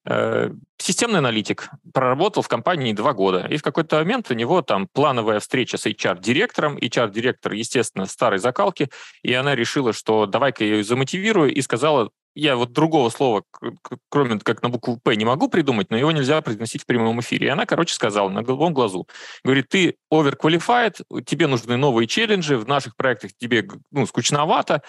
[0.05, 4.89] Э, системный аналитик проработал в компании два года, и в какой-то момент у него там
[4.91, 6.77] плановая встреча с HR-директором.
[6.77, 8.89] HR-директор, естественно, старой закалки,
[9.21, 13.43] и она решила, что давай-ка я ее замотивирую, и сказала, я вот другого слова,
[14.09, 17.47] кроме как на букву «П», не могу придумать, но его нельзя произносить в прямом эфире.
[17.47, 19.07] И она, короче, сказала на голубом глазу.
[19.43, 24.81] Говорит, ты overqualified, тебе нужны новые челленджи, в наших проектах тебе ну, скучновато,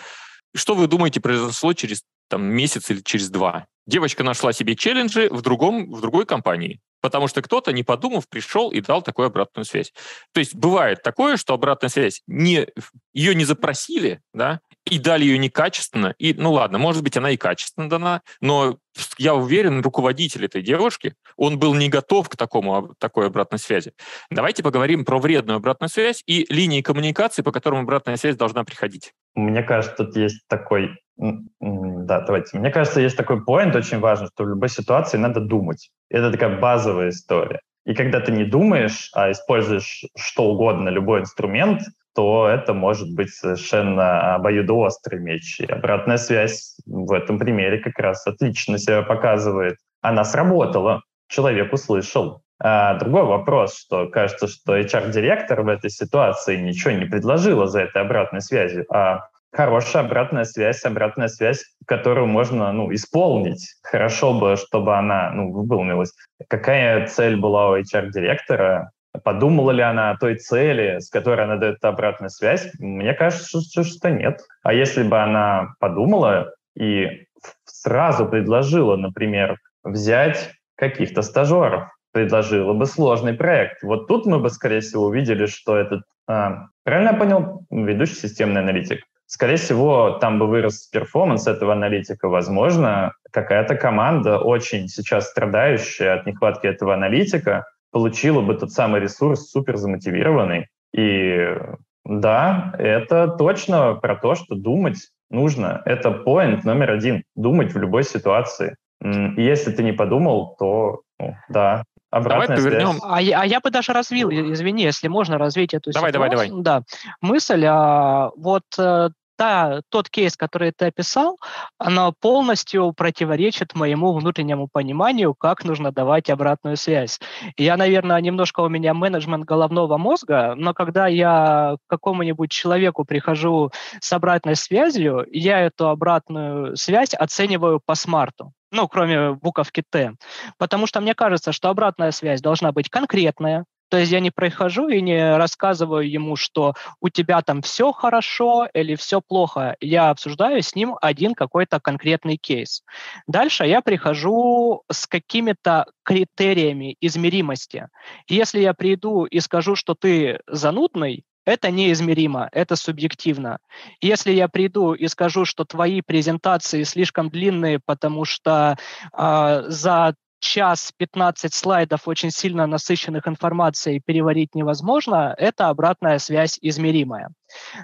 [0.55, 3.67] что вы думаете произошло через там, месяц или через два?
[3.87, 8.71] Девочка нашла себе челленджи в, другом, в другой компании потому что кто-то, не подумав, пришел
[8.71, 9.93] и дал такую обратную связь.
[10.33, 12.67] То есть бывает такое, что обратная связь, не,
[13.13, 17.37] ее не запросили, да, и дали ее некачественно, и, ну ладно, может быть, она и
[17.37, 18.79] качественно дана, но
[19.19, 23.93] я уверен, руководитель этой девушки, он был не готов к такому, такой обратной связи.
[24.31, 29.13] Давайте поговорим про вредную обратную связь и линии коммуникации, по которым обратная связь должна приходить.
[29.35, 30.91] Мне кажется, тут есть такой...
[31.17, 32.59] Да, давайте.
[32.59, 35.91] Мне кажется, есть такой поинт очень важный, что в любой ситуации надо думать.
[36.11, 37.61] Это такая базовая история.
[37.87, 41.83] И когда ты не думаешь, а используешь что угодно, любой инструмент,
[42.15, 45.61] то это может быть совершенно обоюдоострый меч.
[45.61, 49.77] И обратная связь в этом примере как раз отлично себя показывает.
[50.01, 52.43] Она сработала, человек услышал.
[52.63, 58.03] А другой вопрос, что кажется, что HR-директор в этой ситуации ничего не предложила за этой
[58.03, 63.75] обратной связью, а хорошая обратная связь, обратная связь, которую можно ну, исполнить.
[63.83, 66.13] Хорошо бы, чтобы она ну, выполнилась.
[66.49, 68.93] Какая цель была у HR-директора?
[69.23, 72.69] Подумала ли она о той цели, с которой она дает обратную связь?
[72.79, 74.41] Мне кажется, что, что нет.
[74.63, 77.27] А если бы она подумала и
[77.65, 83.83] сразу предложила, например, взять каких-то стажеров, предложила бы сложный проект.
[83.83, 86.03] Вот тут мы бы, скорее всего, увидели, что этот...
[86.29, 87.67] А, правильно я понял?
[87.71, 89.05] Ведущий системный аналитик.
[89.27, 92.29] Скорее всего, там бы вырос перформанс этого аналитика.
[92.29, 99.51] Возможно, какая-то команда, очень сейчас страдающая от нехватки этого аналитика, получила бы тот самый ресурс
[99.51, 100.67] супер замотивированный.
[100.93, 101.57] И
[102.05, 104.97] да, это точно про то, что думать
[105.31, 105.81] нужно.
[105.85, 107.23] Это поинт номер один.
[107.37, 108.77] Думать в любой ситуации.
[109.01, 112.99] И если ты не подумал, то ну, да, Давай повернем.
[113.03, 116.31] А я, а я бы даже развил, извини, если можно развить эту давай, ситуацию.
[116.31, 116.83] Давай, давай, Да.
[117.21, 121.39] Мысль, а, вот э, та, тот кейс, который ты описал,
[121.79, 127.21] она полностью противоречит моему внутреннему пониманию, как нужно давать обратную связь.
[127.57, 133.71] Я, наверное, немножко у меня менеджмент головного мозга, но когда я к какому-нибудь человеку прихожу
[134.01, 140.15] с обратной связью, я эту обратную связь оцениваю по смарту ну, кроме буковки Т.
[140.59, 144.89] Потому что мне кажется, что обратная связь должна быть конкретная, то есть я не прихожу
[144.89, 149.77] и не рассказываю ему, что у тебя там все хорошо или все плохо.
[149.81, 152.83] Я обсуждаю с ним один какой-то конкретный кейс.
[153.29, 157.87] Дальше я прихожу с какими-то критериями измеримости.
[158.27, 163.59] Если я приду и скажу, что ты занудный, это неизмеримо, это субъективно.
[164.01, 168.77] Если я приду и скажу, что твои презентации слишком длинные, потому что
[169.17, 177.31] э, за час 15 слайдов очень сильно насыщенных информацией переварить невозможно, это обратная связь измеримая.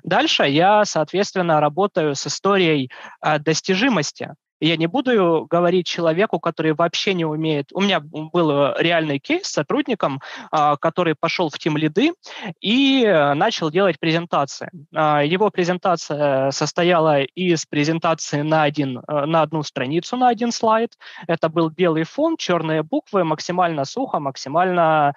[0.03, 2.91] Дальше я, соответственно, работаю с историей
[3.23, 4.35] э, достижимости.
[4.61, 7.71] Я не буду говорить человеку, который вообще не умеет.
[7.73, 10.21] У меня был реальный кейс с сотрудником,
[10.51, 12.13] а, который пошел в тим лиды
[12.61, 14.71] и начал делать презентации.
[14.95, 20.97] А, его презентация состояла из презентации на, один, э, на одну страницу, на один слайд.
[21.27, 25.15] Это был белый фон, черные буквы, максимально сухо, максимально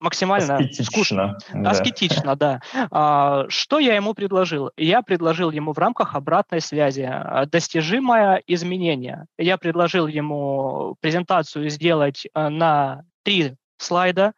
[0.00, 1.38] максимально Аскетично, скучно.
[1.52, 1.70] Да.
[1.70, 2.60] Аскетично, да.
[2.90, 4.70] А, что я ему предложил?
[4.76, 9.26] Я предложил ему в рамках обратной связи а, достижимое изменение.
[9.38, 14.32] Я предложил ему презентацию сделать а, на три слайда,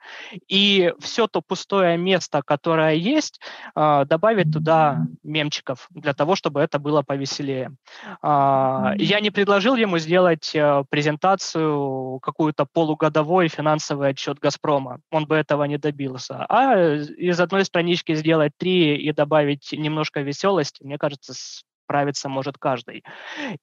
[0.49, 3.41] и все то пустое место, которое есть,
[3.75, 7.73] а, добавить туда мемчиков для того, чтобы это было повеселее.
[8.23, 15.01] А, я не предложил ему сделать э, презентацию, какую-то полугодовой финансовый отчет «Газпрома».
[15.11, 16.45] Он бы этого не добился.
[16.49, 21.35] А из одной странички сделать три и добавить немножко веселости, мне кажется,
[21.85, 23.05] справиться может каждый.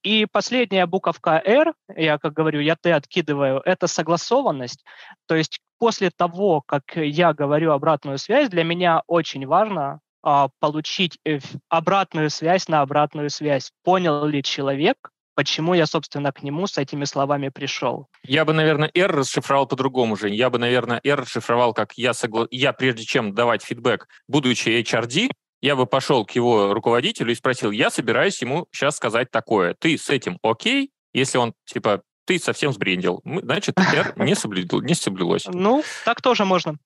[0.03, 4.83] И последняя буковка R, я как говорю, я Т откидываю, это согласованность.
[5.27, 11.17] То есть после того, как я говорю обратную связь, для меня очень важно а, получить
[11.25, 13.71] э, обратную связь на обратную связь.
[13.83, 14.97] Понял ли человек,
[15.35, 18.07] почему я, собственно, к нему с этими словами пришел.
[18.23, 20.35] Я бы, наверное, R расшифровал по-другому, Жень.
[20.35, 22.47] Я бы, наверное, R расшифровал, как я, согла...
[22.51, 25.31] я прежде чем давать фидбэк, будучи HRD,
[25.61, 29.97] я бы пошел к его руководителю и спросил, я собираюсь ему сейчас сказать такое, ты
[29.97, 30.91] с этим окей?
[31.13, 33.21] Если он, типа, ты совсем сбрендил.
[33.25, 33.75] Значит,
[34.17, 34.71] не, соблюд...
[34.83, 35.45] не соблюлось.
[35.47, 36.77] Ну, так тоже можно.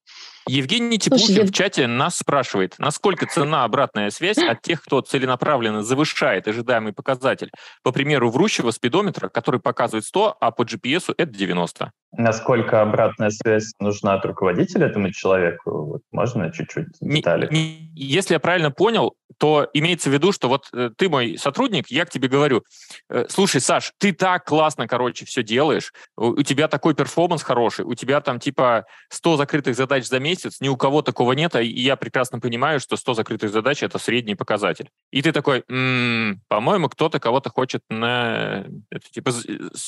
[0.48, 5.82] Евгений Типухин Слушай, в чате нас спрашивает, насколько цена обратная связь от тех, кто целенаправленно
[5.82, 7.52] завышает ожидаемый показатель.
[7.84, 11.92] По примеру, врущего спидометра, который показывает 100, а по GPS это 90.
[12.18, 15.86] Насколько обратная связь нужна от руководителя этому человеку?
[15.86, 17.48] Вот можно чуть-чуть детали?
[17.52, 21.38] Не, не, если я правильно понял, то имеется в виду, что вот э, ты мой
[21.38, 22.64] сотрудник, я к тебе говорю,
[23.10, 27.84] э, слушай, Саш, ты так классно, короче, все делаешь, у, у тебя такой перформанс хороший,
[27.84, 31.62] у тебя там типа 100 закрытых задач за месяц, ни у кого такого нет, а
[31.62, 34.90] и я прекрасно понимаю, что 100 закрытых задач– это средний показатель.
[35.12, 39.32] И ты такой, м-м, по-моему, кто-то кого-то хочет на, это, типа,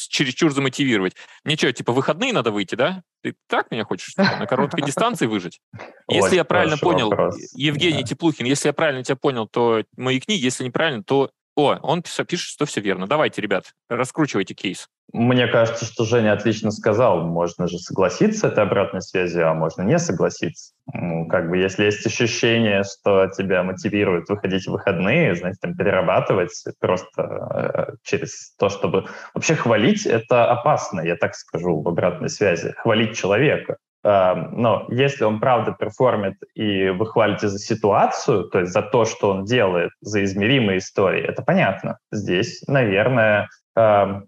[0.09, 1.15] чересчур замотивировать.
[1.43, 3.03] Мне что, типа, выходные надо выйти, да?
[3.23, 5.59] Ты так меня хочешь на короткой дистанции выжить?
[6.09, 7.11] Если я правильно понял,
[7.53, 12.03] Евгений Теплухин, если я правильно тебя понял, то мои книги, если неправильно, то о, он
[12.03, 13.07] пишет, что все верно.
[13.07, 14.87] Давайте, ребят, раскручивайте кейс.
[15.13, 17.25] Мне кажется, что Женя отлично сказал.
[17.25, 20.73] Можно же согласиться с этой обратной связью, а можно не согласиться.
[20.93, 26.51] Ну, как бы, если есть ощущение, что тебя мотивирует выходить в выходные, знаете, там, перерабатывать
[26.79, 29.05] просто э, через то, чтобы...
[29.33, 32.73] Вообще хвалить— это опасно, я так скажу, в обратной связи.
[32.77, 33.77] Хвалить человека.
[34.03, 39.05] Эм, но если он правда перформит, и вы хвалите за ситуацию, то есть за то,
[39.05, 41.97] что он делает, за измеримые истории, это понятно.
[42.11, 44.27] Здесь, наверное, эм,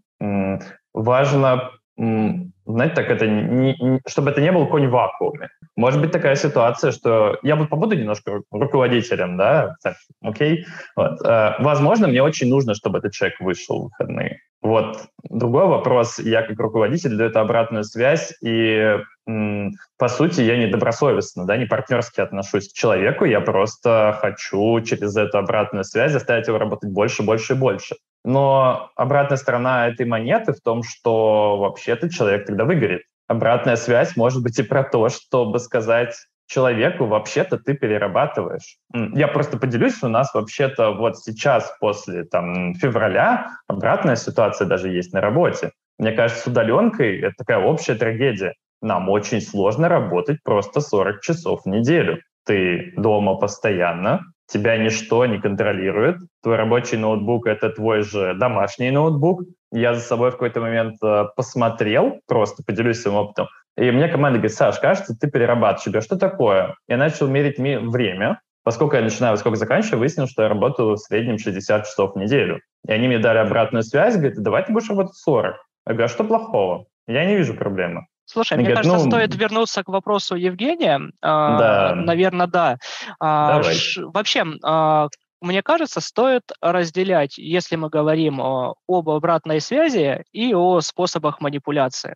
[0.93, 5.49] важно, знаете, так это не, чтобы это не был конь в вакууме.
[5.75, 9.75] Может быть такая ситуация, что я побуду немножко руководителем, да,
[10.21, 10.65] окей.
[10.95, 11.21] Вот.
[11.25, 14.39] Э, возможно, мне очень нужно, чтобы этот человек вышел в выходные.
[14.62, 15.06] Вот.
[15.24, 21.56] Другой вопрос, я как руководитель даю эту обратную связь, и по сути я недобросовестно, да,
[21.56, 26.91] не партнерски отношусь к человеку, я просто хочу через эту обратную связь заставить его работать
[26.91, 27.95] больше, больше и больше.
[28.26, 33.04] Но обратная сторона этой монеты в том, что вообще-то человек тогда выгорит.
[33.28, 36.15] Обратная связь может быть и про то, чтобы сказать
[36.50, 38.78] человеку, вообще-то ты перерабатываешь.
[38.94, 45.14] Я просто поделюсь, у нас вообще-то вот сейчас, после там, февраля, обратная ситуация даже есть
[45.14, 45.72] на работе.
[46.00, 48.56] Мне кажется, с удаленкой это такая общая трагедия.
[48.82, 52.20] Нам очень сложно работать просто 40 часов в неделю.
[52.46, 56.18] Ты дома постоянно, тебя ничто не контролирует.
[56.42, 59.44] Твой рабочий ноутбук— это твой же домашний ноутбук.
[59.72, 63.48] Я за собой в какой-то момент э, посмотрел, просто поделюсь своим опытом,
[63.80, 66.04] и мне команда говорит, Саш, кажется, ты перерабатываешь.
[66.04, 66.76] Что такое?
[66.89, 71.38] Я начал мерить время, поскольку я начинаю, сколько заканчиваю, выяснил, что я работаю в среднем
[71.38, 72.60] 60 часов в неделю.
[72.86, 75.56] И они мне дали обратную связь, говорят, давай ты будешь работать 40.
[75.88, 76.86] Я говорю, а что плохого?
[77.08, 78.06] Я не вижу проблемы.
[78.26, 81.02] Слушай, Они мне говорят, кажется, ну, стоит вернуться к вопросу Евгения.
[81.22, 81.94] Да.
[81.96, 82.78] Наверное, да.
[83.20, 83.76] А, Давай.
[83.76, 85.08] Ш, вообще, а,
[85.41, 92.15] мне кажется, стоит разделять, если мы говорим о, об обратной связи и о способах манипуляции.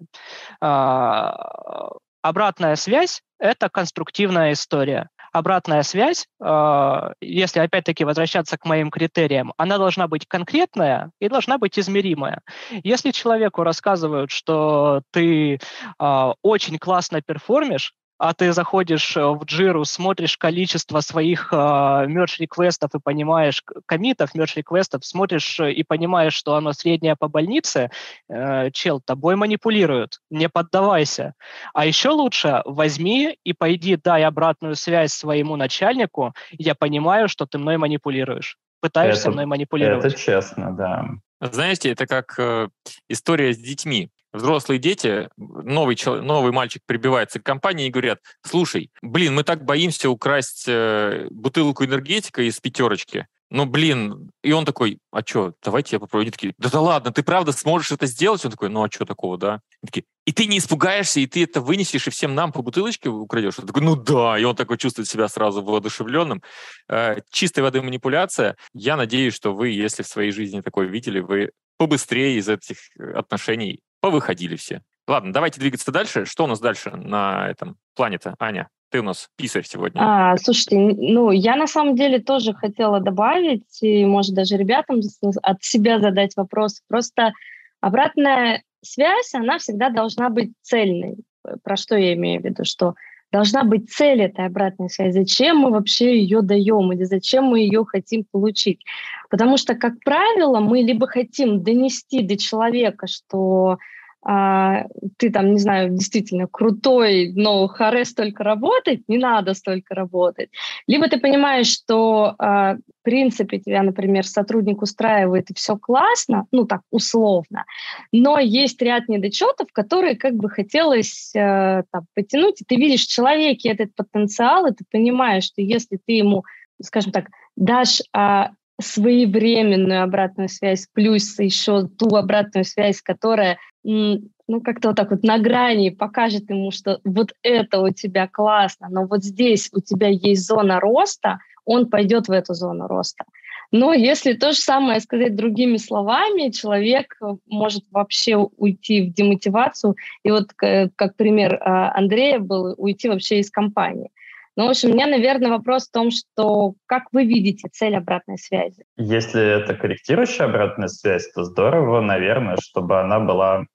[0.62, 5.09] А, обратная связь– это конструктивная история.
[5.31, 11.57] Обратная связь, а, если опять-таки возвращаться к моим критериям, она должна быть конкретная и должна
[11.57, 12.41] быть измеримая.
[12.83, 15.59] Если человеку рассказывают, что ты
[15.97, 22.36] а, очень классно перформишь, а ты заходишь э, в джиру, смотришь количество своих э, merge
[22.39, 27.91] реквестов и понимаешь, комитов merge реквестов, смотришь э, и понимаешь, что оно среднее по больнице,
[28.29, 31.33] э, чел, тобой манипулируют, не поддавайся.
[31.73, 37.57] А еще лучше возьми и пойди дай обратную связь своему начальнику, я понимаю, что ты
[37.57, 40.05] мной манипулируешь пытаешься это, мной манипулировать.
[40.05, 41.05] Это честно, да.
[41.39, 42.67] Знаете, это как э,
[43.09, 48.91] история с детьми взрослые дети, новый, человек, новый мальчик прибивается к компании и говорят, слушай,
[49.02, 54.98] блин, мы так боимся украсть э, бутылку энергетика из пятерочки, ну, блин, и он такой,
[55.12, 56.24] а что, давайте я попробую.
[56.24, 58.43] Они такие, да да ладно, ты правда сможешь это сделать?
[58.43, 59.52] Он такой, ну, а что такого, да?
[59.54, 63.10] Они такие, и ты не испугаешься, и ты это вынесешь, и всем нам по бутылочке
[63.10, 63.60] украдешь?
[63.60, 66.41] Он такой, ну да, и он такой чувствует себя сразу воодушевленным.
[66.89, 68.58] Э, чистой воды манипуляция.
[68.74, 73.82] Я надеюсь, что вы, если в своей жизни такое видели, вы побыстрее из этих отношений
[74.03, 74.81] повыходили все.
[75.07, 76.25] Ладно, давайте двигаться дальше.
[76.25, 78.67] Что у нас дальше на этом плане-то, Аня?
[78.91, 80.01] Ты у нас писарь сегодня.
[80.03, 84.99] А, слушайте, ну, я на самом деле тоже хотела добавить, и, может, даже ребятам
[85.41, 86.81] от себя задать вопрос.
[86.89, 87.31] Просто
[87.79, 91.15] обратная связь, она всегда должна быть цельной.
[91.63, 92.65] Про что я имею в виду?
[92.65, 92.95] Что
[93.34, 95.19] должна быть цель этой обратной связи.
[95.19, 98.86] Зачем мы вообще ее даем или зачем мы ее хотим получить?
[99.32, 103.80] Потому что, как правило, мы либо хотим донести до человека, что
[104.25, 104.86] а,
[105.17, 110.49] ты там, не знаю, действительно крутой, но харе столько работать, не надо столько работать.
[110.88, 116.65] Либо ты понимаешь, что а, в принципе тебя, например, сотрудник устраивает и все классно, ну
[116.65, 117.65] так условно,
[118.13, 123.12] но есть ряд недочетов, которые как бы хотелось э, там, потянуть, и ты видишь в
[123.12, 126.45] человеке этот потенциал, и ты понимаешь, что если ты ему,
[126.81, 127.25] скажем так,
[127.58, 128.52] дашь а,
[128.82, 135.38] своевременную обратную связь, плюс еще ту обратную связь, которая ну, как-то вот так вот на
[135.38, 140.48] грани покажет ему, что вот это у тебя классно, но вот здесь у тебя есть
[140.48, 143.26] зона роста, он пойдет в эту зону роста.
[143.71, 147.17] Но если то же самое сказать другими словами, человек
[147.48, 149.96] может вообще уйти в демотивацию.
[150.24, 154.12] И вот как пример а, Андрея был, уйти вообще из компании.
[154.56, 158.37] Ну, в общем, у меня, наверное, вопрос в том, что как вы видите цель обратной
[158.37, 158.83] связи?
[158.97, 163.65] Если это корректирующая обратная связь, то здорово, наверное, чтобы она была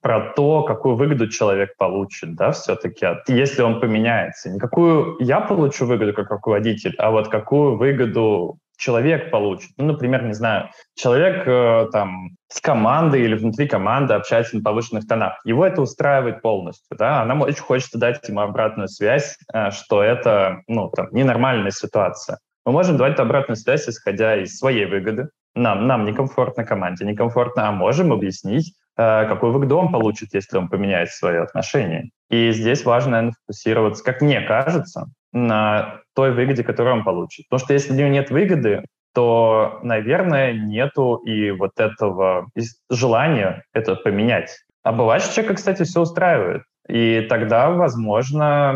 [0.00, 4.50] про то, какую выгоду человек получит, да, все-таки, если он поменяется.
[4.50, 9.70] Не какую я получу выгоду как руководитель, а вот какую выгоду человек получит.
[9.76, 15.06] Ну, например, не знаю, человек э, там с командой или внутри команды общается на повышенных
[15.06, 15.40] тонах.
[15.44, 20.62] Его это устраивает полностью, да, она очень хочется дать ему обратную связь, э, что это,
[20.66, 22.38] ну, там, ненормальная ситуация.
[22.66, 25.28] Мы можем давать обратную связь, исходя из своей выгоды.
[25.54, 30.68] Нам, нам некомфортно, команде некомфортно, а можем объяснить, э, какую выгоду он получит, если он
[30.68, 32.10] поменяет свое отношение.
[32.30, 37.48] И здесь важно, наверное, фокусироваться, как мне кажется, на той выгоде, которую он получит.
[37.48, 38.84] Потому что если у него нет выгоды,
[39.14, 42.48] то, наверное, нету и вот этого
[42.90, 44.58] желания это поменять.
[44.82, 46.62] А бывает, что человека, кстати, все устраивает.
[46.88, 48.74] И тогда, возможно,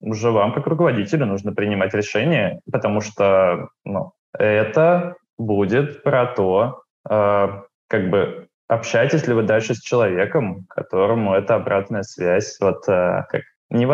[0.00, 7.48] уже вам, как руководителю, нужно принимать решение, потому что ну, это будет про то, э,
[7.88, 13.42] как бы общаетесь ли вы дальше с человеком, которому эта обратная связь вот э, как
[13.70, 13.86] не.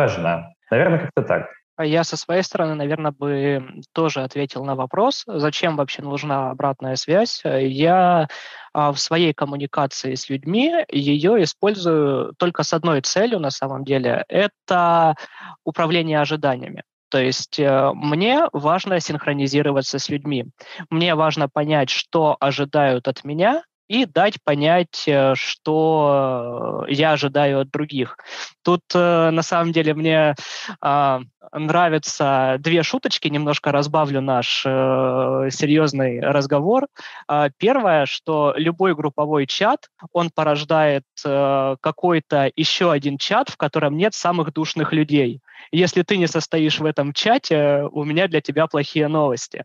[0.71, 1.47] Наверное, как-то так.
[1.77, 6.95] А я со своей стороны, наверное, бы тоже ответил на вопрос, зачем вообще нужна обратная
[6.95, 7.43] связь.
[7.45, 8.29] Я
[8.73, 14.25] а, в своей коммуникации с людьми ее использую только с одной целью на самом деле.
[14.29, 15.17] Это
[15.65, 16.85] управление ожиданиями.
[17.09, 20.47] То есть э, мне важно синхронизироваться с людьми.
[20.91, 27.71] Мне важно понять, что ожидают от меня, и дать понять, э, что я ожидаю от
[27.71, 28.17] других.
[28.63, 30.35] Тут э, на самом деле мне
[30.81, 31.21] а,
[31.53, 36.87] нравятся две шуточки, немножко разбавлю наш э, серьезный разговор.
[37.29, 44.15] А, первое, что любой групповой чат, он порождает какой-то еще один чат, в котором нет
[44.15, 45.41] самых душных людей.
[45.73, 49.65] Если ты не состоишь в этом чате, у меня для тебя плохие новости.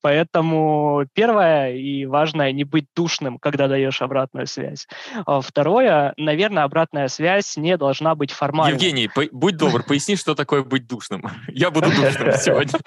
[0.00, 4.86] Поэтому первое и важное не быть душным, когда даешь обратную связь.
[5.26, 8.72] А второе, наверное, обратная связь не должна быть формальной.
[8.72, 11.19] Евгений, будь добр, поясни, что такое быть душным.
[11.48, 12.78] Я буду душным сегодня.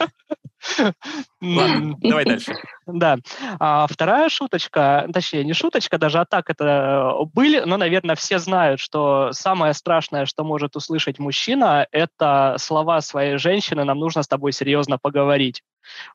[1.42, 2.54] Ладно, давай дальше.
[2.86, 3.18] Да.
[3.60, 8.80] А вторая шуточка, точнее, не шуточка, даже а так это были, но, наверное, все знают,
[8.80, 14.54] что самое страшное, что может услышать мужчина, это слова своей женщины «нам нужно с тобой
[14.54, 15.64] серьезно поговорить».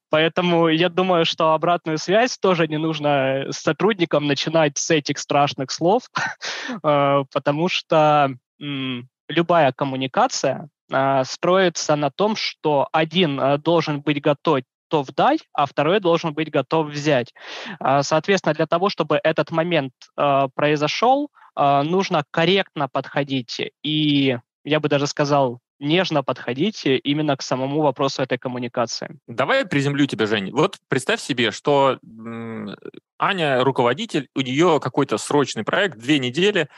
[0.08, 5.70] Поэтому я думаю, что обратную связь тоже не нужно с сотрудникам начинать с этих страшных
[5.70, 6.04] слов,
[6.82, 10.68] э, потому что любая коммуникация,
[11.24, 14.60] строится на том, что один а, должен быть готов
[14.90, 17.34] готов дать, а второй должен быть готов взять.
[17.78, 19.92] А, соответственно, для того, чтобы этот момент
[20.54, 28.22] произошел, нужно корректно подходить и, я бы даже сказал, нежно подходить именно к самому вопросу
[28.22, 29.18] этой коммуникации.
[29.26, 30.50] Давай я приземлю тебя, Жень.
[30.52, 31.98] Вот представь себе, что
[33.18, 36.68] Аня руководитель, у нее какой-то срочный проект, две недели,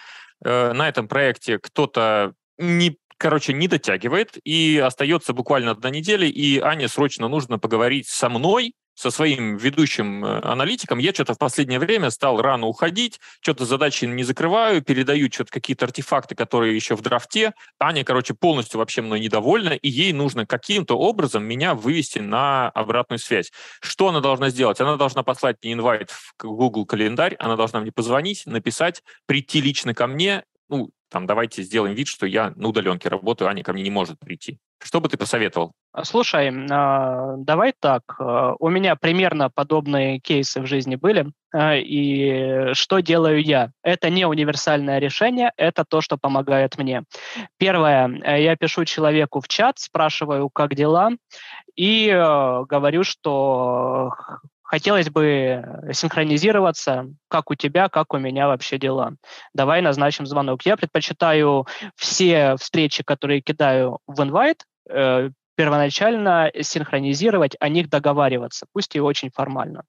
[0.45, 6.59] э, на этом проекте кто-то не короче, не дотягивает, и остается буквально одна неделя, и
[6.59, 10.99] Ане срочно нужно поговорить со мной, со своим ведущим э, аналитиком.
[10.99, 15.87] Я что-то в последнее время стал рано уходить, что-то задачи не закрываю, передаю что-то какие-то
[15.87, 17.53] артефакты, которые еще в драфте.
[17.79, 23.19] Аня, короче, полностью вообще мной недовольна, и ей нужно каким-то образом меня вывести на обратную
[23.19, 23.53] связь.
[23.81, 24.81] Что она должна сделать?
[24.81, 29.95] Она должна послать мне инвайт в Google календарь, она должна мне позвонить, написать, прийти лично
[29.95, 33.83] ко мне, ну, там, давайте сделаем вид, что я на удаленке работаю, Аня ко мне
[33.83, 34.59] не может прийти.
[34.83, 35.73] Что бы ты посоветовал?
[35.93, 38.03] А, слушай, а, давай так.
[38.19, 41.27] А, у меня примерно подобные кейсы в жизни были.
[41.53, 43.73] И что делаю я?
[43.83, 47.03] Это не универсальное решение, это то, что помогает мне.
[47.59, 48.09] Первое,
[48.39, 51.11] я пишу человеку в чат, спрашиваю, как дела,
[51.75, 54.13] и говорю, что
[54.71, 59.15] Хотелось бы э, синхронизироваться, как у тебя, как у меня вообще дела.
[59.53, 60.63] Давай назначим звонок.
[60.63, 61.67] Я предпочитаю
[61.97, 69.33] все встречи, которые кидаю в инвайт, э, первоначально синхронизировать, о них договариваться, пусть и очень
[69.35, 69.83] формально.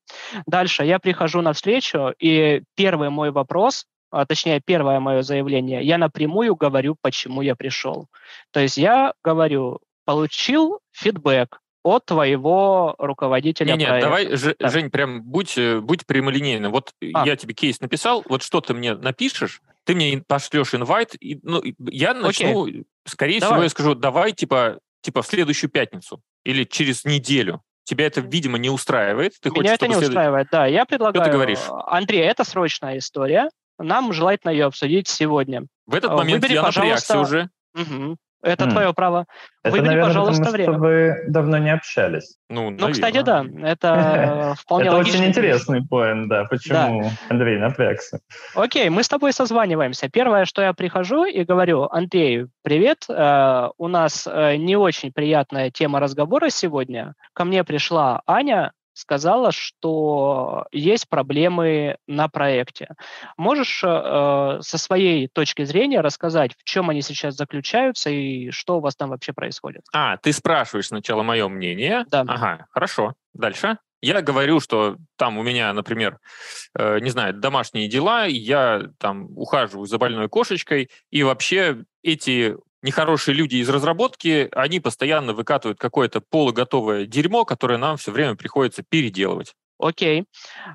[0.47, 5.99] Дальше я прихожу на встречу, и первый мой вопрос, а точнее, первое мое заявление, я
[5.99, 8.07] напрямую говорю, почему я пришел.
[8.51, 14.69] То есть я говорю, получил фидбэк, от твоего руководителя Не, не, давай, Ж, да.
[14.69, 16.71] Жень, прям будь, э, будь прямолинейным.
[16.71, 17.25] Вот а.
[17.25, 21.61] я тебе кейс написал, вот что ты мне напишешь, ты мне пошлешь инвайт, и, ну,
[21.79, 22.85] я начну, Окей.
[23.05, 23.55] скорее давай.
[23.55, 27.61] всего, я скажу, давай, типа, типа в следующую пятницу или через неделю.
[27.83, 29.33] Тебя это, видимо, не устраивает.
[29.41, 30.09] Ты Меня хочешь, это не след...
[30.09, 30.67] устраивает, да.
[30.67, 31.23] Я предлагаю...
[31.23, 31.59] Что ты говоришь?
[31.87, 33.49] Андрей, это срочная история.
[33.79, 35.65] Нам желательно ее обсудить сегодня.
[35.87, 37.15] В этот момент Выбери, я пожалуйста...
[37.15, 37.49] напрягся уже.
[37.73, 38.17] Угу.
[38.41, 38.71] Это mm.
[38.71, 39.25] твое право.
[39.63, 40.73] Это, Выбери, наверное, пожалуйста, потому, время.
[40.73, 42.37] Что вы давно не общались.
[42.49, 43.45] Ну, ну кстати, да.
[43.63, 46.45] Это вполне Это очень интересный поинт, да.
[46.45, 48.19] Почему Андрей напрягся?
[48.55, 50.09] Окей, мы с тобой созваниваемся.
[50.09, 55.69] Первое, что я прихожу и говорю, Андрей, привет, э, у нас э, не очень приятная
[55.69, 57.13] тема разговора сегодня.
[57.33, 58.71] Ко мне пришла Аня,
[59.01, 62.89] сказала, что есть проблемы на проекте.
[63.37, 68.79] Можешь э, со своей точки зрения рассказать, в чем они сейчас заключаются и что у
[68.79, 69.81] вас там вообще происходит?
[69.93, 72.05] А, ты спрашиваешь сначала мое мнение?
[72.09, 72.21] Да.
[72.21, 73.13] Ага, хорошо.
[73.33, 73.77] Дальше?
[74.01, 76.17] Я говорю, что там у меня, например,
[76.77, 83.35] э, не знаю, домашние дела, я там ухаживаю за больной кошечкой, и вообще эти нехорошие
[83.35, 89.53] люди из разработки, они постоянно выкатывают какое-то полуготовое дерьмо, которое нам все время приходится переделывать.
[89.79, 90.25] Окей.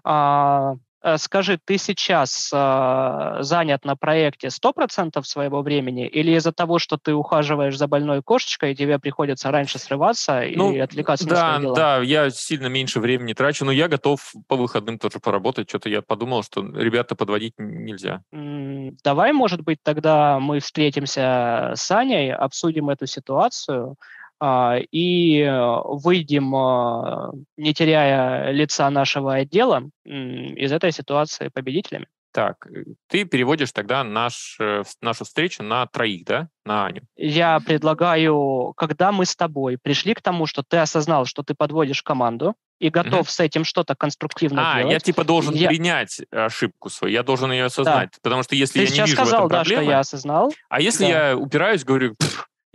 [0.04, 0.74] А,
[1.18, 7.14] скажи, ты сейчас э, занят на проекте 100% своего времени или из-за того, что ты
[7.14, 11.76] ухаживаешь за больной кошечкой, тебе приходится раньше срываться ну, и отвлекаться да, на свои дела?
[11.76, 15.68] Да, я сильно меньше времени трачу, но я готов по выходным тоже поработать.
[15.68, 18.22] Что-то я подумал, что ребята подводить нельзя.
[18.32, 23.96] Давай, может быть, тогда мы встретимся с Аней, обсудим эту ситуацию,
[24.42, 32.06] и э, выйдем, а, не теряя лица нашего отдела, из этой ситуации победителями.
[32.36, 36.48] Так, э, ты переводишь тогда наш, э, нашу встречу на троих, да?
[36.66, 37.00] На Аню.
[37.16, 42.02] Я предлагаю, когда мы с тобой пришли к тому, что ты осознал, что ты подводишь
[42.02, 43.30] команду, и готов mm-hmm.
[43.30, 44.92] с этим что-то конструктивно а, делать.
[44.92, 45.68] я типа должен я...
[45.68, 48.18] принять ошибку свою, я должен ее осознать, да.
[48.22, 50.52] потому что если Ты я не вижу сказал, в этом проблемы, да, что я осознал.
[50.68, 51.28] А если да.
[51.30, 52.16] я упираюсь, говорю,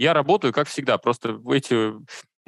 [0.02, 1.94] я работаю, как всегда, просто эти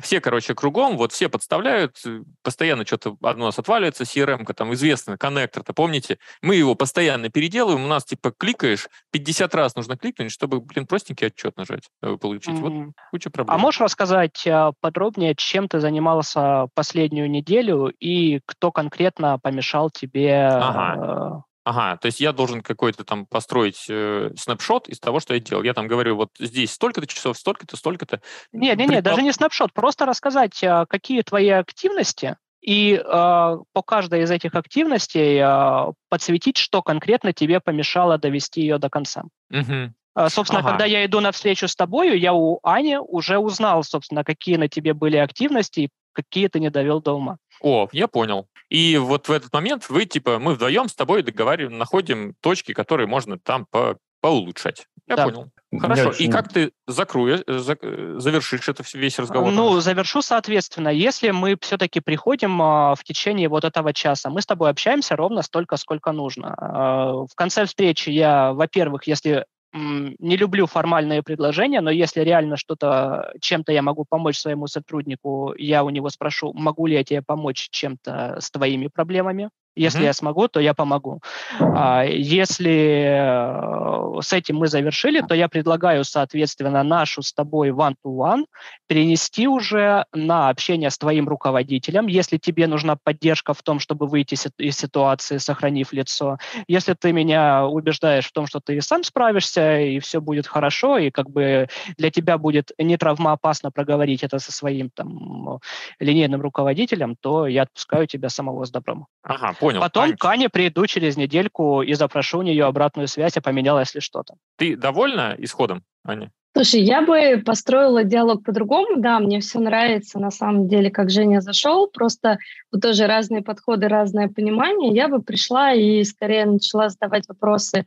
[0.01, 5.17] все, короче, кругом, вот все подставляют, э, постоянно что-то у нас отваливается, CRM, там известный
[5.17, 6.17] коннектор-то, помните?
[6.41, 11.27] Мы его постоянно переделываем, у нас типа кликаешь, 50 раз нужно кликнуть, чтобы, блин, простенький
[11.27, 12.55] отчет нажать, э, получить.
[12.55, 12.85] Mm-hmm.
[12.85, 13.55] Вот куча проблем.
[13.55, 20.47] А можешь рассказать э, подробнее, чем ты занимался последнюю неделю и кто конкретно помешал тебе
[20.47, 21.43] ага.
[21.66, 25.64] Ага, то есть я должен какой-то там построить э, снапшот из того, что я делал.
[25.64, 28.22] Я там говорю, вот здесь столько-то часов, столько-то, столько-то.
[28.51, 34.32] Нет, даже не снапшот, просто рассказать, а, какие твои активности, и э, по каждой из
[34.32, 39.24] этих активностей э, подсветить, что конкретно тебе помешало довести ее до конца.
[39.49, 40.30] Угу.
[40.30, 40.70] Собственно, ага.
[40.70, 44.68] когда я иду на встречу с тобой, я у Ани уже узнал, собственно, какие на
[44.68, 47.38] тебе были активности, какие ты не довел до ума.
[47.64, 48.47] О, я понял.
[48.70, 53.07] И вот в этот момент вы, типа, мы вдвоем с тобой договариваем, находим точки, которые
[53.07, 54.88] можно там по поулучшать.
[55.05, 55.26] Я да.
[55.26, 55.49] понял.
[55.80, 56.09] Хорошо.
[56.09, 56.26] Очень...
[56.26, 59.51] И как ты закроешь, э, э, завершишь это весь разговор?
[59.51, 60.88] Ну, завершу, соответственно.
[60.88, 65.41] Если мы все-таки приходим а, в течение вот этого часа, мы с тобой общаемся ровно
[65.41, 66.55] столько, сколько нужно.
[66.57, 73.34] А, в конце встречи я, во-первых, если не люблю формальные предложения, но если реально что-то,
[73.41, 77.69] чем-то я могу помочь своему сотруднику, я у него спрошу, могу ли я тебе помочь
[77.71, 79.49] чем-то с твоими проблемами.
[79.76, 80.05] Если mm-hmm.
[80.05, 81.21] я смогу, то я помогу.
[81.59, 88.45] А, если э, с этим мы завершили, то я предлагаю, соответственно, нашу с тобой one-to-one
[88.88, 94.38] перенести уже на общение с твоим руководителем, если тебе нужна поддержка в том, чтобы выйти
[94.57, 96.38] из ситуации, сохранив лицо.
[96.67, 101.09] Если ты меня убеждаешь в том, что ты сам справишься, и все будет хорошо, и
[101.09, 101.67] как бы
[101.97, 105.59] для тебя будет не травмоопасно проговорить это со своим там
[105.99, 109.07] линейным руководителем, то я отпускаю тебя самого с добром.
[109.24, 109.82] Ага, Понял.
[109.82, 110.18] Потом Ань...
[110.18, 114.36] к Ане приду через недельку и запрошу у нее обратную связь, а поменялось ли что-то.
[114.57, 116.32] Ты довольна исходом, Аня?
[116.55, 119.01] Слушай, я бы построила диалог по-другому.
[119.01, 121.88] Да, мне все нравится, на самом деле, как Женя зашел.
[121.88, 122.38] Просто
[122.72, 124.93] вот тоже разные подходы, разное понимание.
[124.93, 127.86] Я бы пришла и скорее начала задавать вопросы.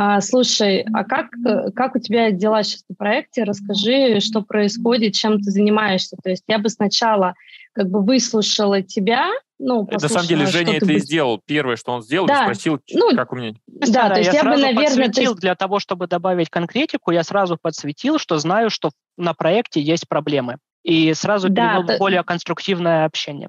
[0.00, 3.42] А, слушай, а как, э, как у тебя дела сейчас на проекте?
[3.42, 6.16] Расскажи, что происходит, чем ты занимаешься.
[6.22, 7.34] То есть я бы сначала
[7.72, 9.28] как бы выслушала тебя,
[9.58, 11.42] ну, На самом деле Женя это и сделал.
[11.44, 12.44] Первое, что он сделал, да.
[12.44, 13.54] спросил, ну, как у меня.
[13.66, 15.06] Да, то есть я, я бы, наверное...
[15.08, 15.40] Подсветил, есть...
[15.40, 20.58] Для того, чтобы добавить конкретику, я сразу подсветил, что знаю, что на проекте есть проблемы.
[20.84, 21.98] И сразу да, перевел то...
[21.98, 23.48] более конструктивное общение.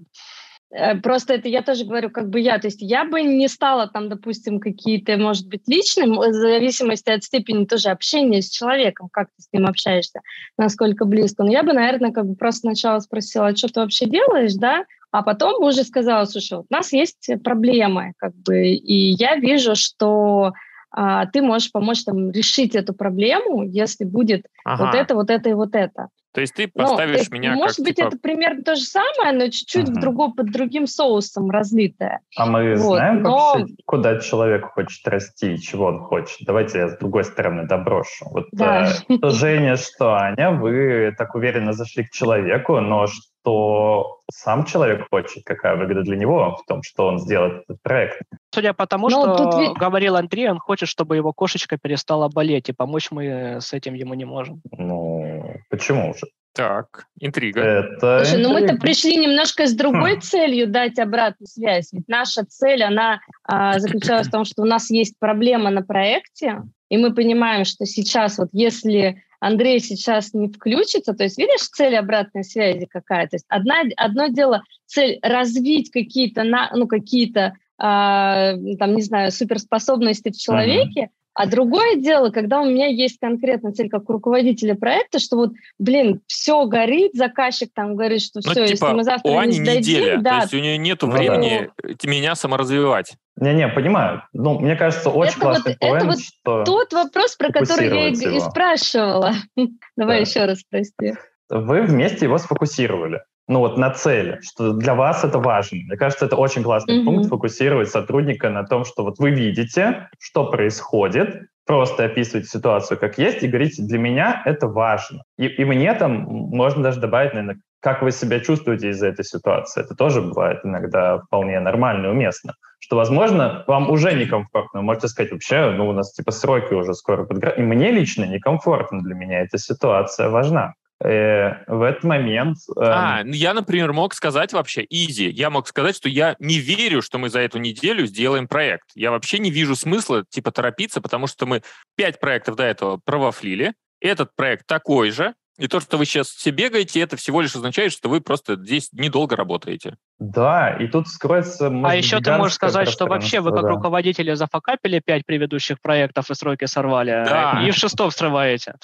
[0.71, 2.59] Э, просто это я тоже говорю, как бы я.
[2.59, 7.23] То есть я бы не стала там, допустим, какие-то, может быть, личным, в зависимости от
[7.23, 10.21] степени тоже общения с человеком, как ты с ним общаешься,
[10.57, 11.43] насколько близко.
[11.43, 14.85] Но я бы, наверное, как бы просто сначала спросила, а что ты вообще делаешь, да?
[15.11, 19.37] А потом бы уже сказала, слушай, вот у нас есть проблемы, как бы, и я
[19.37, 20.53] вижу, что
[20.91, 24.85] а, ты можешь помочь там решить эту проблему, если будет ага.
[24.85, 26.09] вот это, вот это и вот это.
[26.31, 28.07] То есть ты поставишь ну, то есть, меня Может как, быть, типа...
[28.07, 29.93] это примерно то же самое, но чуть-чуть uh-huh.
[29.93, 32.19] в другом, под другим соусом разлитое.
[32.37, 33.53] А мы вот, знаем но...
[33.55, 36.37] вообще, куда человек хочет расти, чего он хочет?
[36.41, 38.25] Давайте я с другой стороны доброшу.
[38.29, 38.89] Вот да.
[39.09, 43.07] э, Женя, что Аня, вы так уверенно зашли к человеку, но
[43.41, 48.21] что сам человек хочет, какая выгода для него в том, что он сделает этот проект.
[48.53, 49.77] Судя по тому, Но что тут...
[49.77, 54.13] говорил Андрей, он хочет, чтобы его кошечка перестала болеть, и помочь мы с этим ему
[54.13, 54.61] не можем.
[54.71, 56.27] Ну, почему же?
[56.53, 57.61] Так, интрига.
[57.61, 60.21] Это Слушай, ну мы-то пришли немножко с другой хм.
[60.21, 61.93] целью дать обратную связь.
[61.93, 66.63] Ведь наша цель, она а, заключалась в том, что у нас есть проблема на проекте,
[66.89, 71.95] и мы понимаем, что сейчас вот если Андрей сейчас не включится, то есть видишь цель
[71.95, 73.27] обратной связи какая?
[73.27, 80.29] То есть одна, одно дело цель развить какие-то, ну, какие-то, э, там, не знаю, суперспособности
[80.29, 81.18] в человеке, uh-huh.
[81.33, 85.51] А другое дело, когда у меня есть конкретная цель как у руководителя проекта, что вот,
[85.77, 89.59] блин, все горит, заказчик там говорит, что все, ну, типа, если мы завтра у Ани
[89.59, 93.13] не сдадим, неделя, да, то есть у нее нет времени ну, меня саморазвивать.
[93.37, 94.23] Не-не, понимаю.
[94.33, 97.87] Ну, мне кажется, очень это классный вот, point, это вот что тот вопрос, про который
[97.87, 99.33] я и, и спрашивала.
[99.95, 100.29] Давай да.
[100.29, 101.13] еще раз, прости.
[101.49, 105.79] Вы вместе его сфокусировали ну вот на цели, что для вас это важно.
[105.79, 107.05] Мне кажется, это очень классный mm-hmm.
[107.05, 113.17] пункт фокусировать сотрудника на том, что вот вы видите, что происходит, просто описываете ситуацию как
[113.17, 115.23] есть и говорите, для меня это важно.
[115.37, 119.81] И, и мне там можно даже добавить, наверное, как вы себя чувствуете из-за этой ситуации.
[119.81, 122.53] Это тоже бывает иногда вполне нормально и уместно.
[122.79, 124.81] Что, возможно, вам уже некомфортно.
[124.81, 127.59] Вы можете сказать, вообще, ну, у нас типа сроки уже скоро подгорают.
[127.59, 132.57] И мне лично некомфортно для меня эта ситуация важна э, в этот момент...
[132.75, 136.59] Э, а, ну, я, например, мог сказать вообще, изи, я мог сказать, что я не
[136.59, 138.85] верю, что мы за эту неделю сделаем проект.
[138.95, 141.61] Я вообще не вижу смысла, типа, торопиться, потому что мы
[141.95, 146.51] пять проектов до этого провафлили, этот проект такой же, и то, что вы сейчас все
[146.51, 149.97] бегаете, это всего лишь означает, что вы просто здесь недолго работаете.
[150.17, 151.67] Да, и тут скроется...
[151.83, 153.69] А еще ты можешь сказать, что вообще вы как да.
[153.69, 157.61] руководители зафакапили пять предыдущих проектов и сроки сорвали, да.
[157.65, 158.75] и в шестом срываете.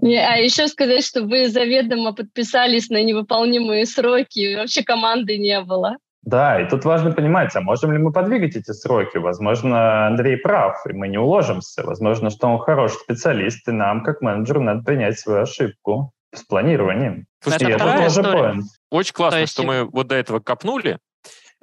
[0.00, 0.04] А
[0.38, 5.96] еще сказать, что вы заведомо подписались на невыполнимые сроки, и вообще команды не было.
[6.28, 9.16] Да, и тут важно понимать, а можем ли мы подвигать эти сроки?
[9.16, 11.82] Возможно, Андрей прав, и мы не уложимся.
[11.82, 17.24] Возможно, что он хороший специалист, и нам, как менеджеру, надо принять свою ошибку с планированием.
[17.40, 18.60] Слушайте, это, это тоже point.
[18.90, 19.54] Очень классно, есть...
[19.54, 20.98] что мы вот до этого копнули.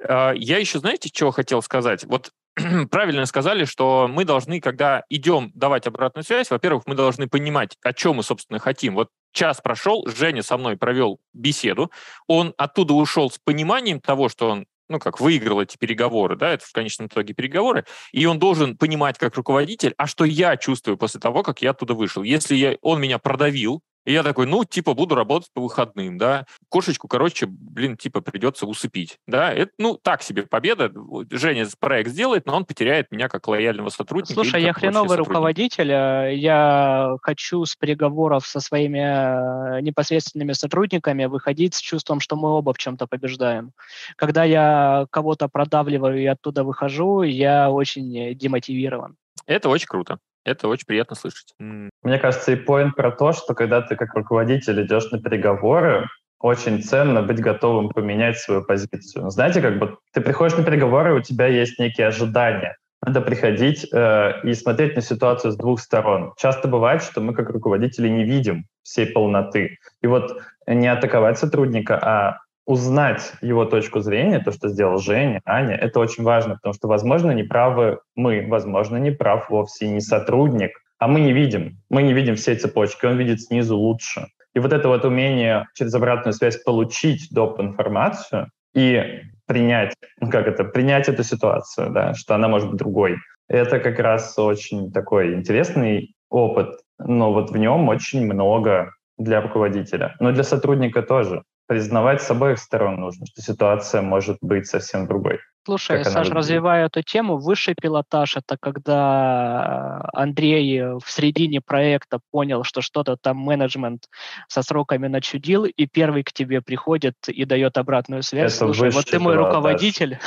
[0.02, 2.02] А, я еще, знаете, чего хотел сказать?
[2.02, 2.32] Вот
[2.90, 7.92] правильно сказали, что мы должны, когда идем давать обратную связь, во-первых, мы должны понимать, о
[7.92, 8.96] чем мы, собственно, хотим.
[8.96, 11.92] Вот час прошел, Женя со мной провел беседу,
[12.26, 16.64] он оттуда ушел с пониманием того, что он ну, как выиграл эти переговоры, да, это
[16.64, 21.18] в конечном итоге переговоры, и он должен понимать как руководитель, а что я чувствую после
[21.18, 22.22] того, как я оттуда вышел.
[22.22, 26.46] Если я, он меня продавил, и я такой, ну, типа, буду работать по выходным, да.
[26.68, 29.52] Кошечку, короче, блин, типа, придется усыпить, да.
[29.52, 30.92] Это, ну, так себе победа.
[31.30, 34.32] Женя проект сделает, но он потеряет меня как лояльного сотрудника.
[34.34, 35.90] Слушай, я хреновый руководитель.
[35.90, 42.50] Э, я хочу с переговоров со своими э, непосредственными сотрудниками выходить с чувством, что мы
[42.50, 43.72] оба в чем-то побеждаем.
[44.14, 49.16] Когда я кого-то продавливаю и оттуда выхожу, я очень демотивирован.
[49.46, 50.20] Это очень круто.
[50.46, 51.52] Это очень приятно слышать.
[51.58, 56.06] Мне кажется, и поинт про то, что когда ты как руководитель идешь на переговоры,
[56.38, 59.28] очень ценно быть готовым поменять свою позицию.
[59.30, 62.76] Знаете, как бы ты приходишь на переговоры, у тебя есть некие ожидания.
[63.04, 66.32] Надо приходить э, и смотреть на ситуацию с двух сторон.
[66.36, 69.78] Часто бывает, что мы как руководители не видим всей полноты.
[70.00, 75.76] И вот не атаковать сотрудника, а узнать его точку зрения, то, что сделал Женя, Аня,
[75.76, 80.72] это очень важно, потому что, возможно, не правы мы, возможно, не прав вовсе не сотрудник,
[80.98, 84.26] а мы не видим, мы не видим все цепочки, он видит снизу лучше.
[84.54, 87.60] И вот это вот умение через обратную связь получить доп.
[87.60, 93.16] информацию и принять, ну как это, принять эту ситуацию, да, что она может быть другой.
[93.48, 100.16] Это как раз очень такой интересный опыт, но вот в нем очень много для руководителя,
[100.20, 101.42] но для сотрудника тоже.
[101.66, 105.40] Признавать с обоих сторон нужно, что ситуация может быть совсем другой.
[105.66, 112.82] Слушай, Саш, развивая эту тему, высший пилотаж– это когда Андрей в середине проекта понял, что
[112.82, 114.04] что-то там менеджмент
[114.46, 118.54] со сроками начудил, и первый к тебе приходит и дает обратную связь.
[118.54, 119.54] Это Слушай, вот ты мой пилотаж.
[119.54, 120.18] руководитель,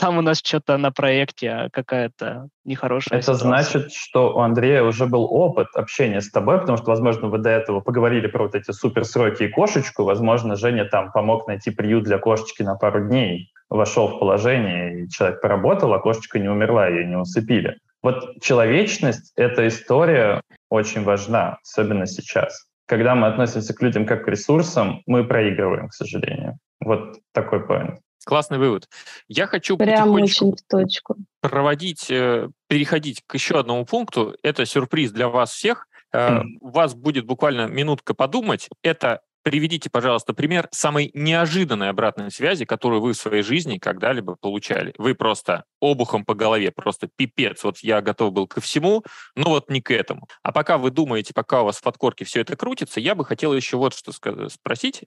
[0.00, 3.48] там у нас что-то на проекте какая-то нехорошая Это ситуация.
[3.48, 7.50] значит, что у Андрея уже был опыт общения с тобой, потому что, возможно, вы до
[7.50, 10.04] этого поговорили про вот эти суперсроки и кошечку.
[10.04, 15.10] Возможно, Женя там помог найти приют для кошечки на пару дней, вошел в положение, и
[15.10, 17.76] человек поработал, а кошечка не умерла, ее не усыпили.
[18.02, 20.40] Вот человечность, эта история
[20.70, 22.68] очень важна, особенно сейчас.
[22.86, 26.56] Когда мы относимся к людям как к ресурсам, мы проигрываем, к сожалению.
[26.80, 28.00] Вот такой поинт.
[28.24, 28.88] Классный вывод.
[29.28, 31.16] Я хочу Прям очень в точку.
[31.40, 34.36] проводить, э, переходить к еще одному пункту.
[34.42, 35.86] Это сюрприз для вас всех.
[36.14, 36.42] Mm.
[36.60, 38.68] У вас будет буквально минутка подумать.
[38.82, 44.94] Это Приведите, пожалуйста, пример самой неожиданной обратной связи, которую вы в своей жизни когда-либо получали.
[44.98, 47.64] Вы просто обухом по голове, просто пипец.
[47.64, 49.02] Вот я готов был ко всему,
[49.34, 50.28] но вот не к этому.
[50.42, 53.54] А пока вы думаете, пока у вас в подкорке все это крутится, я бы хотел
[53.54, 55.04] еще вот что спросить.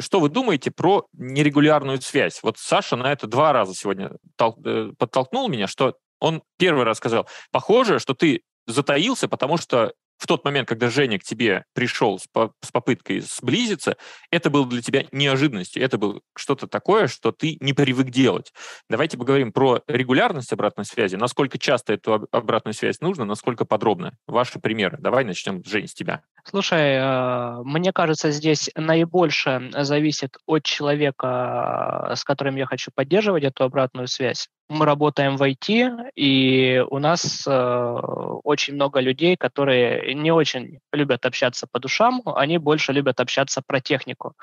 [0.00, 2.40] Что вы думаете про нерегулярную связь?
[2.42, 7.28] Вот Саша на это два раза сегодня э, подтолкнул меня, что он первый раз сказал,
[7.50, 12.26] похоже, что ты затаился, потому что в тот момент, когда Женя к тебе пришел с,
[12.26, 13.96] по с попыткой сблизиться,
[14.30, 18.52] это было для тебя неожиданностью, это было что-то такое, что ты не привык делать.
[18.88, 24.16] Давайте поговорим про регулярность обратной связи, насколько часто эту обратную связь нужно, насколько подробно.
[24.26, 24.98] Ваши примеры.
[25.00, 26.22] Давай начнем, Жень, с тебя.
[26.44, 33.64] Слушай, э, мне кажется, здесь наибольше зависит от человека, с которым я хочу поддерживать эту
[33.64, 38.00] обратную связь мы работаем в IT, и у нас э,
[38.44, 43.80] очень много людей, которые не очень любят общаться по душам, они больше любят общаться про
[43.80, 44.34] технику.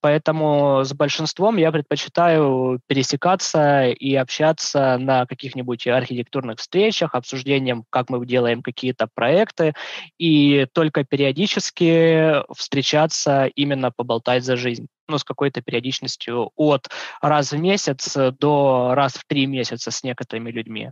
[0.00, 8.24] Поэтому с большинством я предпочитаю пересекаться и общаться на каких-нибудь архитектурных встречах, обсуждением, как мы
[8.26, 9.72] делаем какие-то проекты,
[10.18, 16.88] и только периодически встречаться именно поболтать за жизнь ну, с какой-то периодичностью от
[17.20, 20.90] раз в месяц до раз в три месяца с некоторыми людьми.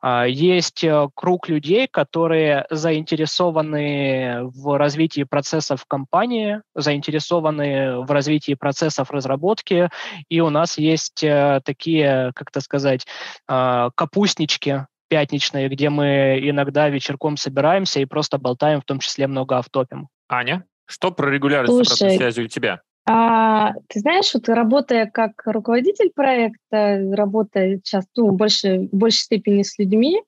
[0.00, 9.10] А, есть э, круг людей, которые заинтересованы в развитии процессов компании, заинтересованы в развитии процессов
[9.10, 9.88] разработки,
[10.28, 13.06] и у нас есть э, такие, как это сказать,
[13.48, 19.58] а, капустнички, пятничные, где мы иногда вечерком собираемся и просто болтаем, в том числе много
[19.58, 20.08] автопим.
[20.28, 22.80] Аня, что про регулярность Слушай, связи у тебя?
[23.04, 29.62] А, ты знаешь, вот работая как руководитель проекта, работая сейчас ну, больше, в большей степени
[29.62, 30.22] с людьми,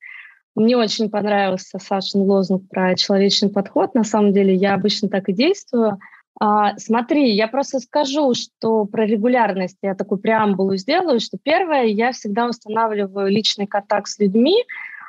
[0.57, 3.95] мне очень понравился Сашин лозунг про человечный подход.
[3.95, 5.99] На самом деле я обычно так и действую.
[6.41, 12.12] А, смотри, я просто скажу, что про регулярность я такую преамбулу сделаю, что первое, я
[12.12, 14.64] всегда устанавливаю личный контакт с людьми,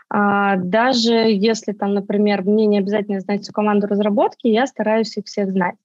[0.09, 5.25] а, даже если там, например, мне не обязательно знать всю команду разработки, я стараюсь их
[5.25, 5.75] всех знать.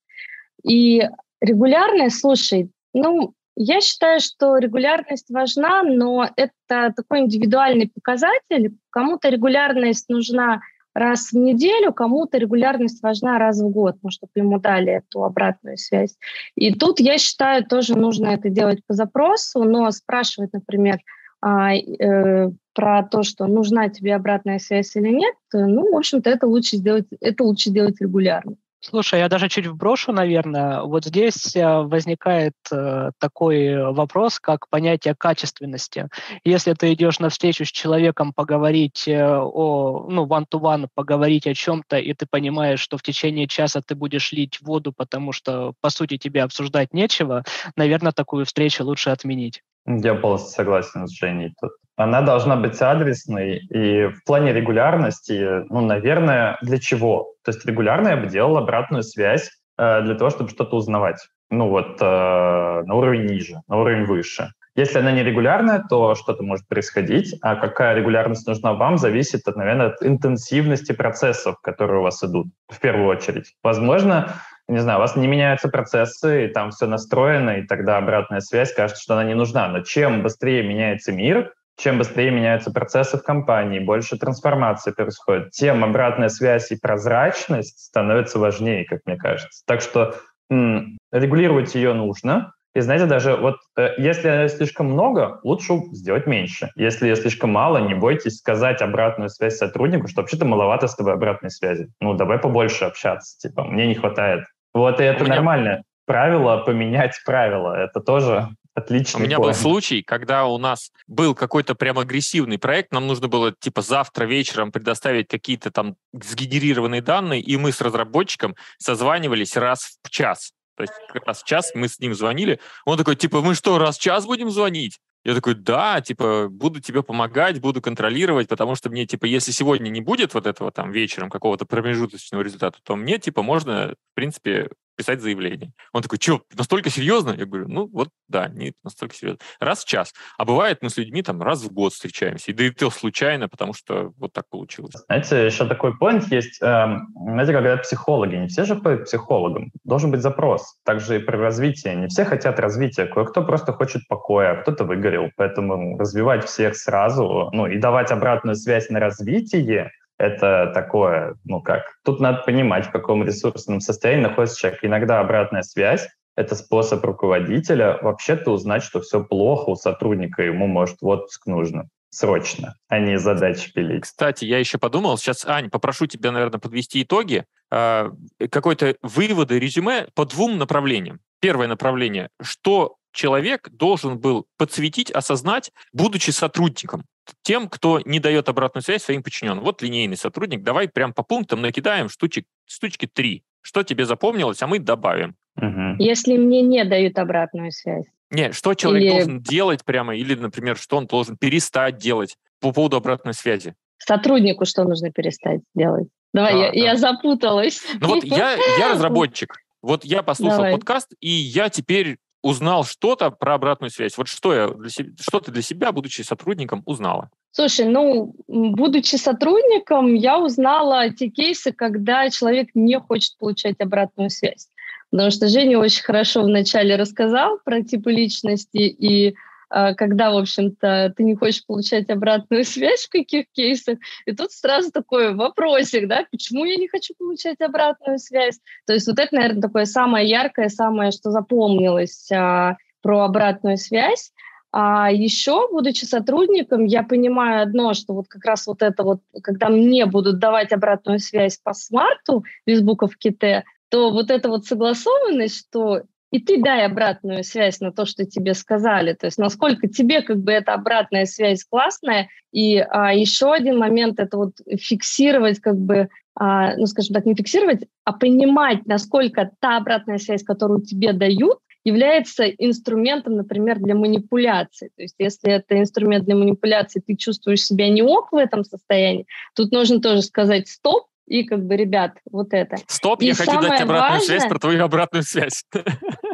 [0.62, 1.08] И
[1.40, 8.76] Регулярность, слушай, ну, я считаю, что регулярность важна, но это такой индивидуальный показатель.
[8.90, 10.60] Кому-то регулярность нужна
[10.94, 15.76] раз в неделю, кому-то регулярность важна раз в год, ну, чтобы ему дали эту обратную
[15.76, 16.16] связь.
[16.56, 20.98] И тут, я считаю, тоже нужно это делать по запросу, но спрашивать, например,
[21.42, 26.46] а, э, про то, что нужна тебе обратная связь или нет, ну, в общем-то, это
[26.46, 28.56] лучше сделать, это лучше делать регулярно.
[28.82, 30.82] Слушай, я даже чуть вброшу, наверное.
[30.82, 36.08] Вот здесь э, возникает э, такой вопрос, как понятие качественности.
[36.44, 41.98] Если ты идешь на встречу с человеком поговорить э, о, ну, one-to-one, поговорить о чем-то,
[41.98, 46.16] и ты понимаешь, что в течение часа ты будешь лить воду, потому что, по сути,
[46.16, 47.44] тебе обсуждать нечего,
[47.76, 49.62] наверное, такую встречу лучше отменить.
[49.86, 51.72] Я полностью согласен с Женей тут.
[52.00, 57.34] Она должна быть адресной, и в плане регулярности, ну, наверное, для чего?
[57.44, 61.18] То есть регулярно я бы делал обратную связь э, для того, чтобы что-то узнавать.
[61.50, 64.48] Ну вот, э, на уровень ниже, на уровень выше.
[64.76, 70.02] Если она нерегулярная, то что-то может происходить, а какая регулярность нужна вам, зависит, наверное, от
[70.02, 73.52] интенсивности процессов, которые у вас идут, в первую очередь.
[73.62, 74.36] Возможно,
[74.68, 78.72] не знаю, у вас не меняются процессы, и там все настроено, и тогда обратная связь
[78.72, 79.68] кажется, что она не нужна.
[79.68, 85.84] Но чем быстрее меняется мир, чем быстрее меняются процессы в компании, больше трансформации происходит, тем
[85.84, 89.62] обратная связь и прозрачность становятся важнее, как мне кажется.
[89.66, 90.14] Так что
[90.50, 92.52] м- регулировать ее нужно.
[92.72, 96.70] И знаете, даже вот э, если слишком много, лучше сделать меньше.
[96.76, 101.50] Если слишком мало, не бойтесь сказать обратную связь сотруднику, что вообще-то маловато с тобой обратной
[101.50, 101.88] связи.
[102.00, 105.36] Ну, давай побольше общаться, типа, мне не хватает вот, и это меня...
[105.36, 105.82] нормально.
[106.06, 107.74] правило поменять правила.
[107.74, 108.48] Это тоже
[108.80, 109.18] Отлично.
[109.18, 113.52] У меня был случай, когда у нас был какой-то прям агрессивный проект, нам нужно было
[113.52, 120.10] типа завтра вечером предоставить какие-то там сгенерированные данные, и мы с разработчиком созванивались раз в
[120.10, 120.52] час.
[120.76, 120.94] То есть
[121.26, 122.58] раз в час мы с ним звонили.
[122.86, 124.98] Он такой, типа, мы что, раз в час будем звонить?
[125.22, 129.90] Я такой, да, типа, буду тебе помогать, буду контролировать, потому что мне, типа, если сегодня
[129.90, 134.70] не будет вот этого там вечером какого-то промежуточного результата, то мне, типа, можно, в принципе,
[135.00, 135.72] писать заявление.
[135.94, 137.30] Он такой, что, настолько серьезно?
[137.30, 139.40] Я говорю, ну вот да, не настолько серьезно.
[139.58, 140.12] Раз в час.
[140.36, 142.50] А бывает, мы с людьми там раз в год встречаемся.
[142.50, 144.92] И да и то случайно, потому что вот так получилось.
[145.06, 146.60] Знаете, еще такой point есть.
[146.60, 149.72] Эм, знаете, когда психологи, не все же по психологам.
[149.84, 150.76] Должен быть запрос.
[150.84, 151.88] Также и при развитии.
[151.88, 153.06] Не все хотят развития.
[153.06, 155.30] Кое-кто просто хочет покоя, а кто-то выгорел.
[155.36, 161.98] Поэтому развивать всех сразу, ну и давать обратную связь на развитие, это такое, ну как,
[162.04, 164.84] тут надо понимать, в каком ресурсном состоянии находится человек.
[164.84, 166.06] Иногда обратная связь—
[166.36, 171.88] это способ руководителя вообще-то узнать, что все плохо у сотрудника, ему, может, в отпуск нужно
[172.10, 174.02] срочно, а не задачи пилить.
[174.02, 178.10] Кстати, я еще подумал, сейчас, Ань, попрошу тебя, наверное, подвести итоги, э,
[178.50, 181.20] какой-то выводы, резюме по двум направлениям.
[181.40, 187.04] Первое направление, что человек должен был подсветить, осознать, будучи сотрудником
[187.42, 189.64] тем, кто не дает обратную связь своим подчиненным.
[189.64, 193.44] Вот линейный сотрудник, давай прям по пунктам накидаем штучек, штучки три.
[193.62, 195.36] Что тебе запомнилось, а мы добавим.
[195.56, 195.96] Угу.
[195.98, 198.06] Если мне не дают обратную связь.
[198.30, 199.10] Не, что человек или...
[199.10, 203.74] должен делать прямо, или, например, что он должен перестать делать по поводу обратной связи.
[203.98, 206.08] Сотруднику что нужно перестать делать?
[206.32, 206.78] Давай, да, я, да.
[206.78, 207.82] я запуталась.
[208.00, 209.56] Ну вот я, я разработчик.
[209.82, 210.72] Вот я послушал Давай.
[210.72, 214.16] подкаст, и я теперь узнал что-то про обратную связь.
[214.16, 217.30] Вот что, я для себя, что ты для себя, будучи сотрудником, узнала?
[217.52, 224.68] Слушай, ну, будучи сотрудником, я узнала те кейсы, когда человек не хочет получать обратную связь.
[225.10, 229.34] Потому что Женя очень хорошо вначале рассказал про типы личности и
[229.70, 234.90] когда, в общем-то, ты не хочешь получать обратную связь в каких кейсах, и тут сразу
[234.90, 238.58] такой вопросик, да, почему я не хочу получать обратную связь?
[238.86, 244.32] То есть вот это, наверное, такое самое яркое, самое, что запомнилось а, про обратную связь.
[244.72, 249.68] А еще, будучи сотрудником, я понимаю одно, что вот как раз вот это вот, когда
[249.68, 255.66] мне будут давать обратную связь по смарту без буковки Т, то вот эта вот согласованность,
[255.66, 259.14] что и ты дай обратную связь на то, что тебе сказали.
[259.14, 262.28] То есть насколько тебе как бы эта обратная связь классная.
[262.52, 267.34] И а, еще один момент— это вот фиксировать как бы, а, ну, скажем так, не
[267.34, 274.90] фиксировать, а понимать, насколько та обратная связь, которую тебе дают, является инструментом, например, для манипуляции.
[274.96, 279.26] То есть если это инструмент для манипуляции, ты чувствуешь себя не ок в этом состоянии,
[279.56, 282.76] тут нужно тоже сказать «стоп», и как бы, ребят, вот это.
[282.88, 284.20] Стоп, и я хочу дать обратную важное...
[284.26, 285.64] связь про твою обратную связь.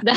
[0.03, 0.12] Да.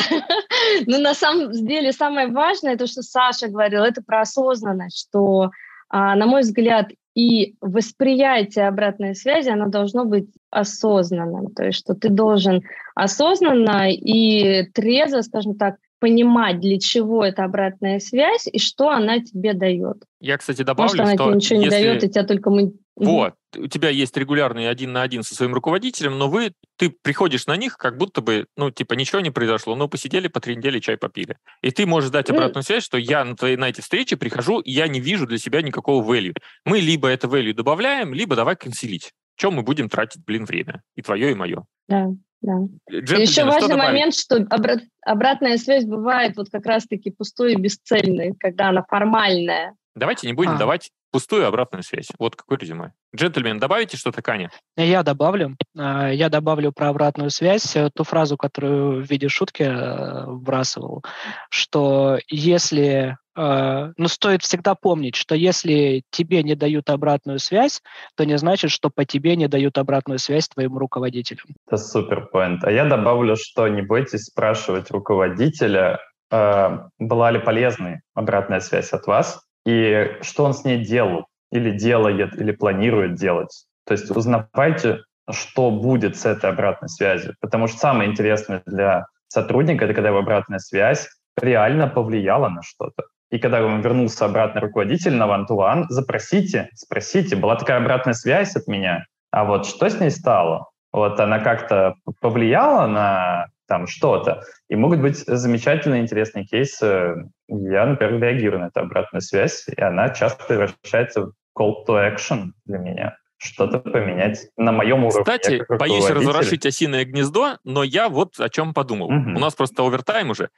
[0.85, 5.51] Но на самом деле самое важное, то, что Саша говорил, это про осознанность, что,
[5.87, 11.53] а, на мой взгляд, и восприятие обратной связи, оно должно быть осознанным.
[11.55, 12.61] То есть, что ты должен
[12.93, 19.53] осознанно и трезво, скажем так, понимать, для чего эта обратная связь и что она тебе
[19.53, 20.03] дает.
[20.19, 21.75] Я, кстати, добавлю, Может, она что тебе ничего если...
[21.75, 22.51] не дает, и тебя только
[22.95, 27.47] вот, у тебя есть регулярный один на один со своим руководителем, но вы, ты приходишь
[27.47, 30.79] на них, как будто бы, ну, типа, ничего не произошло, но посидели по три недели,
[30.79, 31.37] чай попили.
[31.61, 34.71] И ты можешь дать обратную связь, что я на, твои, на эти встречи прихожу, и
[34.71, 36.35] я не вижу для себя никакого value.
[36.65, 39.11] Мы либо это value добавляем, либо давай канцелить.
[39.35, 40.81] Чем мы будем тратить, блин, время?
[40.95, 41.63] И твое, и мое.
[41.87, 42.07] Да,
[42.41, 42.57] да.
[42.89, 48.69] Еще важный момент, что обрат, обратная связь бывает вот как раз-таки пустой и бесцельной, когда
[48.69, 49.75] она формальная.
[49.95, 50.57] Давайте не будем а.
[50.57, 52.09] давать пустую обратную связь.
[52.17, 52.93] Вот какой резюме.
[53.15, 54.51] Джентльмен, добавите что-то, Каня?
[54.77, 55.55] Я добавлю.
[55.77, 61.03] А, я добавлю про обратную связь э, ту фразу, которую в виде шутки э, вбрасывал,
[61.49, 67.81] что если э, ну, стоит всегда помнить, что если тебе не дают обратную связь,
[68.15, 71.41] то не значит, что по тебе не дают обратную связь твоему руководителю.
[71.67, 72.63] Это супер поинт.
[72.63, 75.99] А я добавлю, что не бойтесь спрашивать руководителя,
[76.31, 82.39] была ли полезной обратная связь от вас, и что он с ней делал, или делает,
[82.39, 83.65] или планирует делать.
[83.85, 84.99] То есть узнавайте,
[85.29, 87.35] что будет с этой обратной связью.
[87.39, 91.07] Потому что самое интересное для сотрудника, это когда его обратная связь
[91.37, 93.03] реально повлияла на что-то.
[93.31, 98.67] И когда он вернулся обратно руководитель на one-to-one, запросите, спросите, была такая обратная связь от
[98.67, 100.69] меня, а вот что с ней стало?
[100.91, 104.43] Вот она как-то повлияла на там что-то.
[104.67, 107.15] И могут быть замечательные, интересные кейсы.
[107.47, 112.47] Я, например, реагирую на эту обратную связь, и она часто превращается в call to action
[112.65, 113.15] для меня.
[113.39, 115.21] что-то поменять на моем уровне.
[115.21, 119.07] Кстати, боюсь разворошить осиное гнездо, но я вот о чем подумал.
[119.07, 119.37] Угу.
[119.37, 120.49] У нас просто овертайм уже.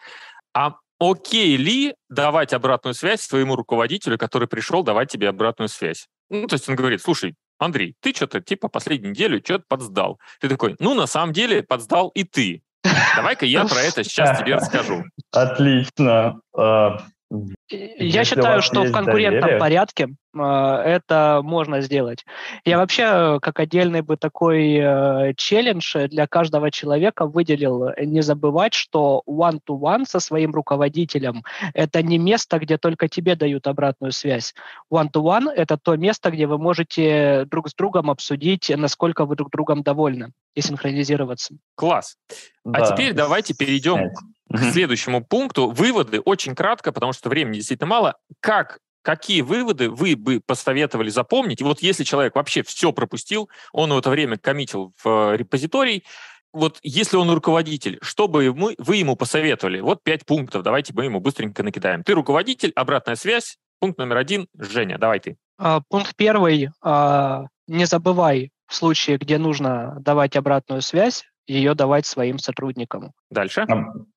[0.53, 6.07] А окей ли давать обратную связь своему руководителю, который пришел давать тебе обратную связь?
[6.29, 10.19] Ну, то есть он говорит, слушай, Андрей, ты что-то типа последнюю неделю что-то подсдал.
[10.39, 12.63] Ты такой, ну, на самом деле подсдал и ты.
[13.15, 15.03] Давай-ка я про это сейчас тебе расскажу.
[15.31, 16.41] Отлично.
[16.57, 16.97] А,
[17.69, 19.59] я считаю, что в конкурентном доверие.
[19.59, 22.25] порядке э, это можно сделать.
[22.65, 28.73] Я вообще как отдельный бы такой э, челлендж для каждого человека выделил э, не забывать,
[28.73, 34.53] что one-to-one со своим руководителем– это не место, где только тебе дают обратную связь.
[34.91, 39.83] One-to-one– это то место, где вы можете друг с другом обсудить, насколько вы друг другом
[39.83, 41.55] довольны и синхронизироваться.
[41.75, 42.17] Класс.
[42.65, 42.79] А да.
[42.79, 44.11] А теперь давайте перейдем
[44.49, 45.69] к следующему пункту.
[45.69, 48.17] Выводы очень кратко, потому что времени действительно мало.
[48.39, 51.61] Как какие выводы вы бы посоветовали запомнить?
[51.61, 56.03] И вот если человек вообще все пропустил, он в это время коммитил в репозиторий,
[56.53, 59.79] вот если он руководитель, что бы мы, вы ему посоветовали?
[59.79, 62.03] Вот пять пунктов, давайте мы ему быстренько накидаем.
[62.03, 63.57] Ты руководитель, обратная связь.
[63.79, 65.37] Пункт номер один, Женя, давай ты.
[65.57, 72.05] А, пункт первый, а, не забывай в случае, где нужно давать обратную связь, ее давать
[72.05, 73.11] своим сотрудникам.
[73.29, 73.65] Дальше.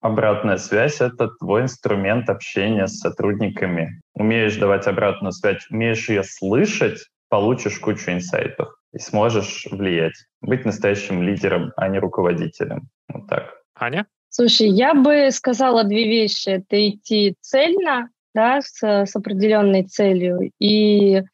[0.00, 4.00] Обратная связь— это твой инструмент общения с сотрудниками.
[4.14, 10.14] Умеешь давать обратную связь, умеешь ее слышать, получишь кучу инсайтов и сможешь влиять.
[10.40, 12.88] Быть настоящим лидером, а не руководителем.
[13.09, 13.55] Вот так.
[13.74, 14.07] Аня?
[14.28, 16.50] Слушай, я бы сказала две вещи.
[16.50, 21.24] Это идти цельно, да, с, с определенной целью, и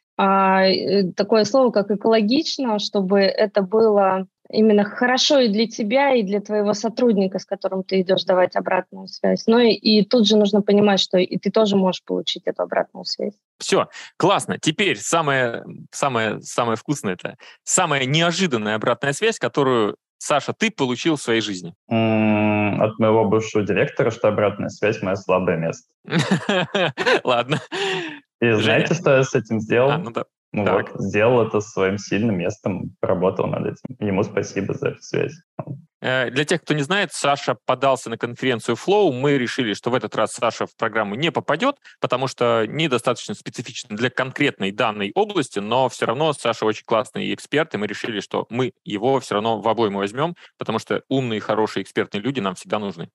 [1.16, 6.74] такое слово, как экологично, чтобы это было именно хорошо и для тебя, и для твоего
[6.74, 9.44] сотрудника, с которым ты идешь давать обратную связь.
[9.46, 13.04] Ну и, и тут же нужно понимать, что и ты тоже можешь получить эту обратную
[13.04, 13.34] связь.
[13.58, 14.58] Все, классно.
[14.58, 21.22] Теперь самое, самое, самое вкусное это самая неожиданная обратная связь, которую Саша, ты получил в
[21.22, 21.74] своей жизни?
[21.88, 25.88] От моего бывшего директора, что обратная связь мое слабое место.
[27.24, 27.62] Ладно.
[28.40, 29.90] И знаете, что я с этим сделал?
[29.90, 30.24] А, ну да.
[30.52, 30.92] Ну так.
[30.92, 33.96] вот, сделал это своим сильным местом, поработал над этим.
[34.04, 35.34] Ему спасибо за эту связь.
[36.00, 39.12] Э, для тех, кто не знает, Саша подался на конференцию Flow.
[39.12, 43.96] Мы решили, что в этот раз Саша в программу не попадет, потому что недостаточно специфично
[43.96, 48.46] для конкретной данной области, но все равно Саша очень классный эксперт, и мы решили, что
[48.50, 52.80] мы его все равно в обойму возьмем, потому что умные, хорошие, экспертные люди нам всегда
[52.80, 53.08] нужны.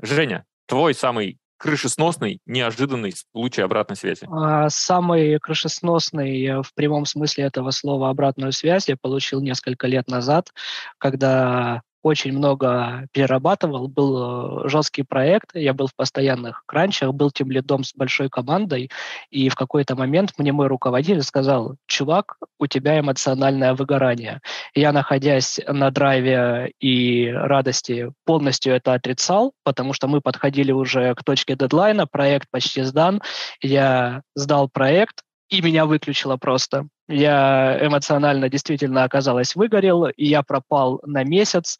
[0.00, 4.26] Женя, твой самый крышесносный, неожиданный случай обратной связи?
[4.28, 10.08] А, самый крышесносный э, в прямом смысле этого слова обратную связь я получил несколько лет
[10.08, 10.52] назад,
[10.98, 17.50] когда очень много перерабатывал, был э, жесткий проект, я был в постоянных кранчах, был тем
[17.50, 18.90] лидом с большой командой,
[19.30, 24.40] и в какой-то момент мне мой руководитель сказал, чувак, у тебя эмоциональное выгорание.
[24.74, 31.24] Я, находясь на драйве и радости, полностью это отрицал, потому что мы подходили уже к
[31.24, 33.22] точке дедлайна, проект почти сдан,
[33.60, 35.22] я сдал проект,
[35.52, 36.88] и меня выключило просто.
[37.08, 41.78] Я эмоционально действительно оказалось выгорел, и я пропал на месяц.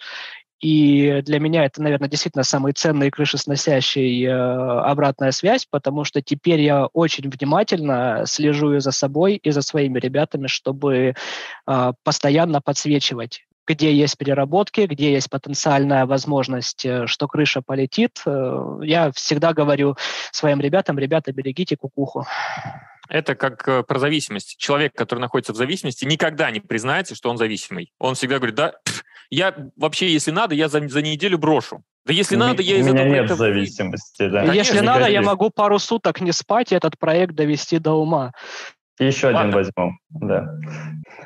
[0.61, 6.61] И для меня это, наверное, действительно самый ценный крышесносящий э, обратная связь, потому что теперь
[6.61, 11.15] я очень внимательно слежу за собой и за своими ребятами, чтобы
[11.67, 18.21] э, постоянно подсвечивать где есть переработки, где есть потенциальная возможность, э, что крыша полетит.
[18.27, 19.97] Э, я всегда говорю
[20.31, 22.27] своим ребятам, ребята, берегите кукуху.
[23.13, 24.57] Это как э, про зависимость.
[24.57, 27.93] Человек, который находится в зависимости, никогда не признается, что он зависимый.
[27.99, 28.73] Он всегда говорит, да,
[29.29, 31.83] я вообще, если надо, я за, за неделю брошу.
[32.07, 33.35] Да если надо, я из этого нет проекта...
[33.35, 34.45] зависимости, да.
[34.45, 38.33] Если Конечно, надо, я могу пару суток не спать и этот проект довести до ума.
[38.99, 39.41] Еще Ладно.
[39.41, 40.55] один возьму, да.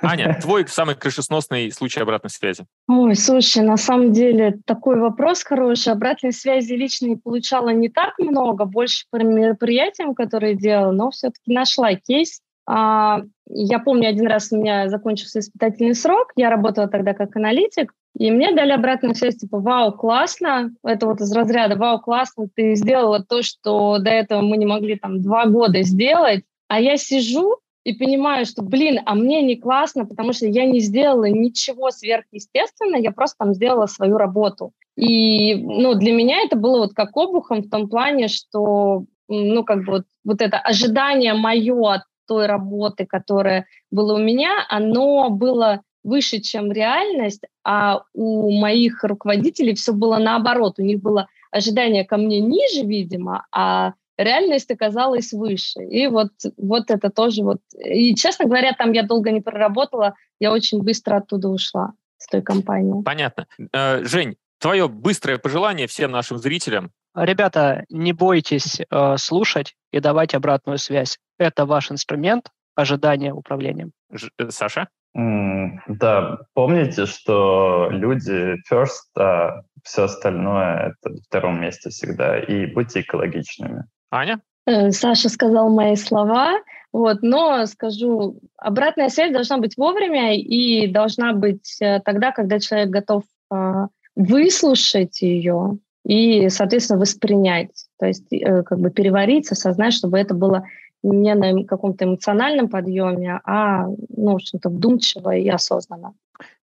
[0.00, 2.64] Аня, твой самый крышесносный случай обратной связи?
[2.88, 5.92] Ой, слушай, на самом деле такой вопрос хороший.
[5.92, 11.52] Обратной связи лично не получала не так много, больше по мероприятиям, которые делала, но все-таки
[11.52, 12.40] нашла кейс.
[12.68, 17.92] А, я помню, один раз у меня закончился испытательный срок, я работала тогда как аналитик,
[18.18, 22.74] и мне дали обратную связь, типа, вау, классно, это вот из разряда, вау, классно, ты
[22.74, 27.58] сделала то, что до этого мы не могли там два года сделать, а я сижу
[27.84, 33.00] и понимаю, что, блин, а мне не классно, потому что я не сделала ничего сверхъестественного,
[33.00, 34.72] я просто там сделала свою работу.
[34.96, 39.84] И, ну, для меня это было вот как обухом в том плане, что, ну, как
[39.84, 45.82] бы вот, вот это ожидание мое от той работы, которая была у меня, оно было
[46.02, 50.78] выше, чем реальность, а у моих руководителей все было наоборот.
[50.78, 55.82] У них было ожидание ко мне ниже, видимо, а реальность оказалась выше.
[55.84, 57.58] И вот, вот это тоже вот...
[57.78, 62.42] И, честно говоря, там я долго не проработала, я очень быстро оттуда ушла, с той
[62.42, 63.02] компании.
[63.02, 63.46] Понятно.
[63.72, 66.90] Э, Жень, твое быстрое пожелание всем нашим зрителям?
[67.14, 71.18] Ребята, не бойтесь э, слушать и давать обратную связь.
[71.38, 73.92] Это ваш инструмент ожидания управлением.
[74.12, 74.88] Ж, э, Саша?
[75.16, 82.38] Mm, да, помните, что люди first, а все остальное это в втором месте всегда.
[82.38, 83.84] И будьте экологичными.
[84.10, 84.40] Аня?
[84.66, 86.60] Э, Саша сказал мои слова,
[86.92, 92.90] вот, но скажу, обратная связь должна быть вовремя и должна быть э, тогда, когда человек
[92.90, 93.86] готов э,
[94.16, 100.64] выслушать ее и, соответственно, воспринять, то есть э, как бы переварить, осознать, чтобы это было
[101.02, 106.14] не на каком-то эмоциональном подъеме, а, ну, что-то вдумчиво и осознанно.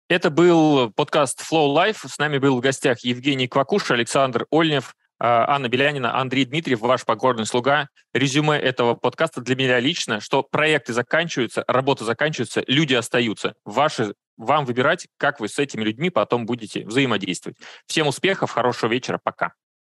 [0.08, 2.08] Это был подкаст Flow Life.
[2.08, 7.04] С нами был в гостях Евгений Квакуш, Александр Ольнев, а, Анна Белянина, Андрей Дмитриев, ваш
[7.04, 7.88] покорный слуга.
[8.14, 13.54] Резюме этого подкаста для меня лично, что проекты заканчиваются, работа заканчивается, люди остаются.
[13.66, 17.58] Ваши, вам выбирать, как вы с этими людьми потом будете взаимодействовать.
[17.86, 19.52] Всем успехов, хорошего вечера, пока.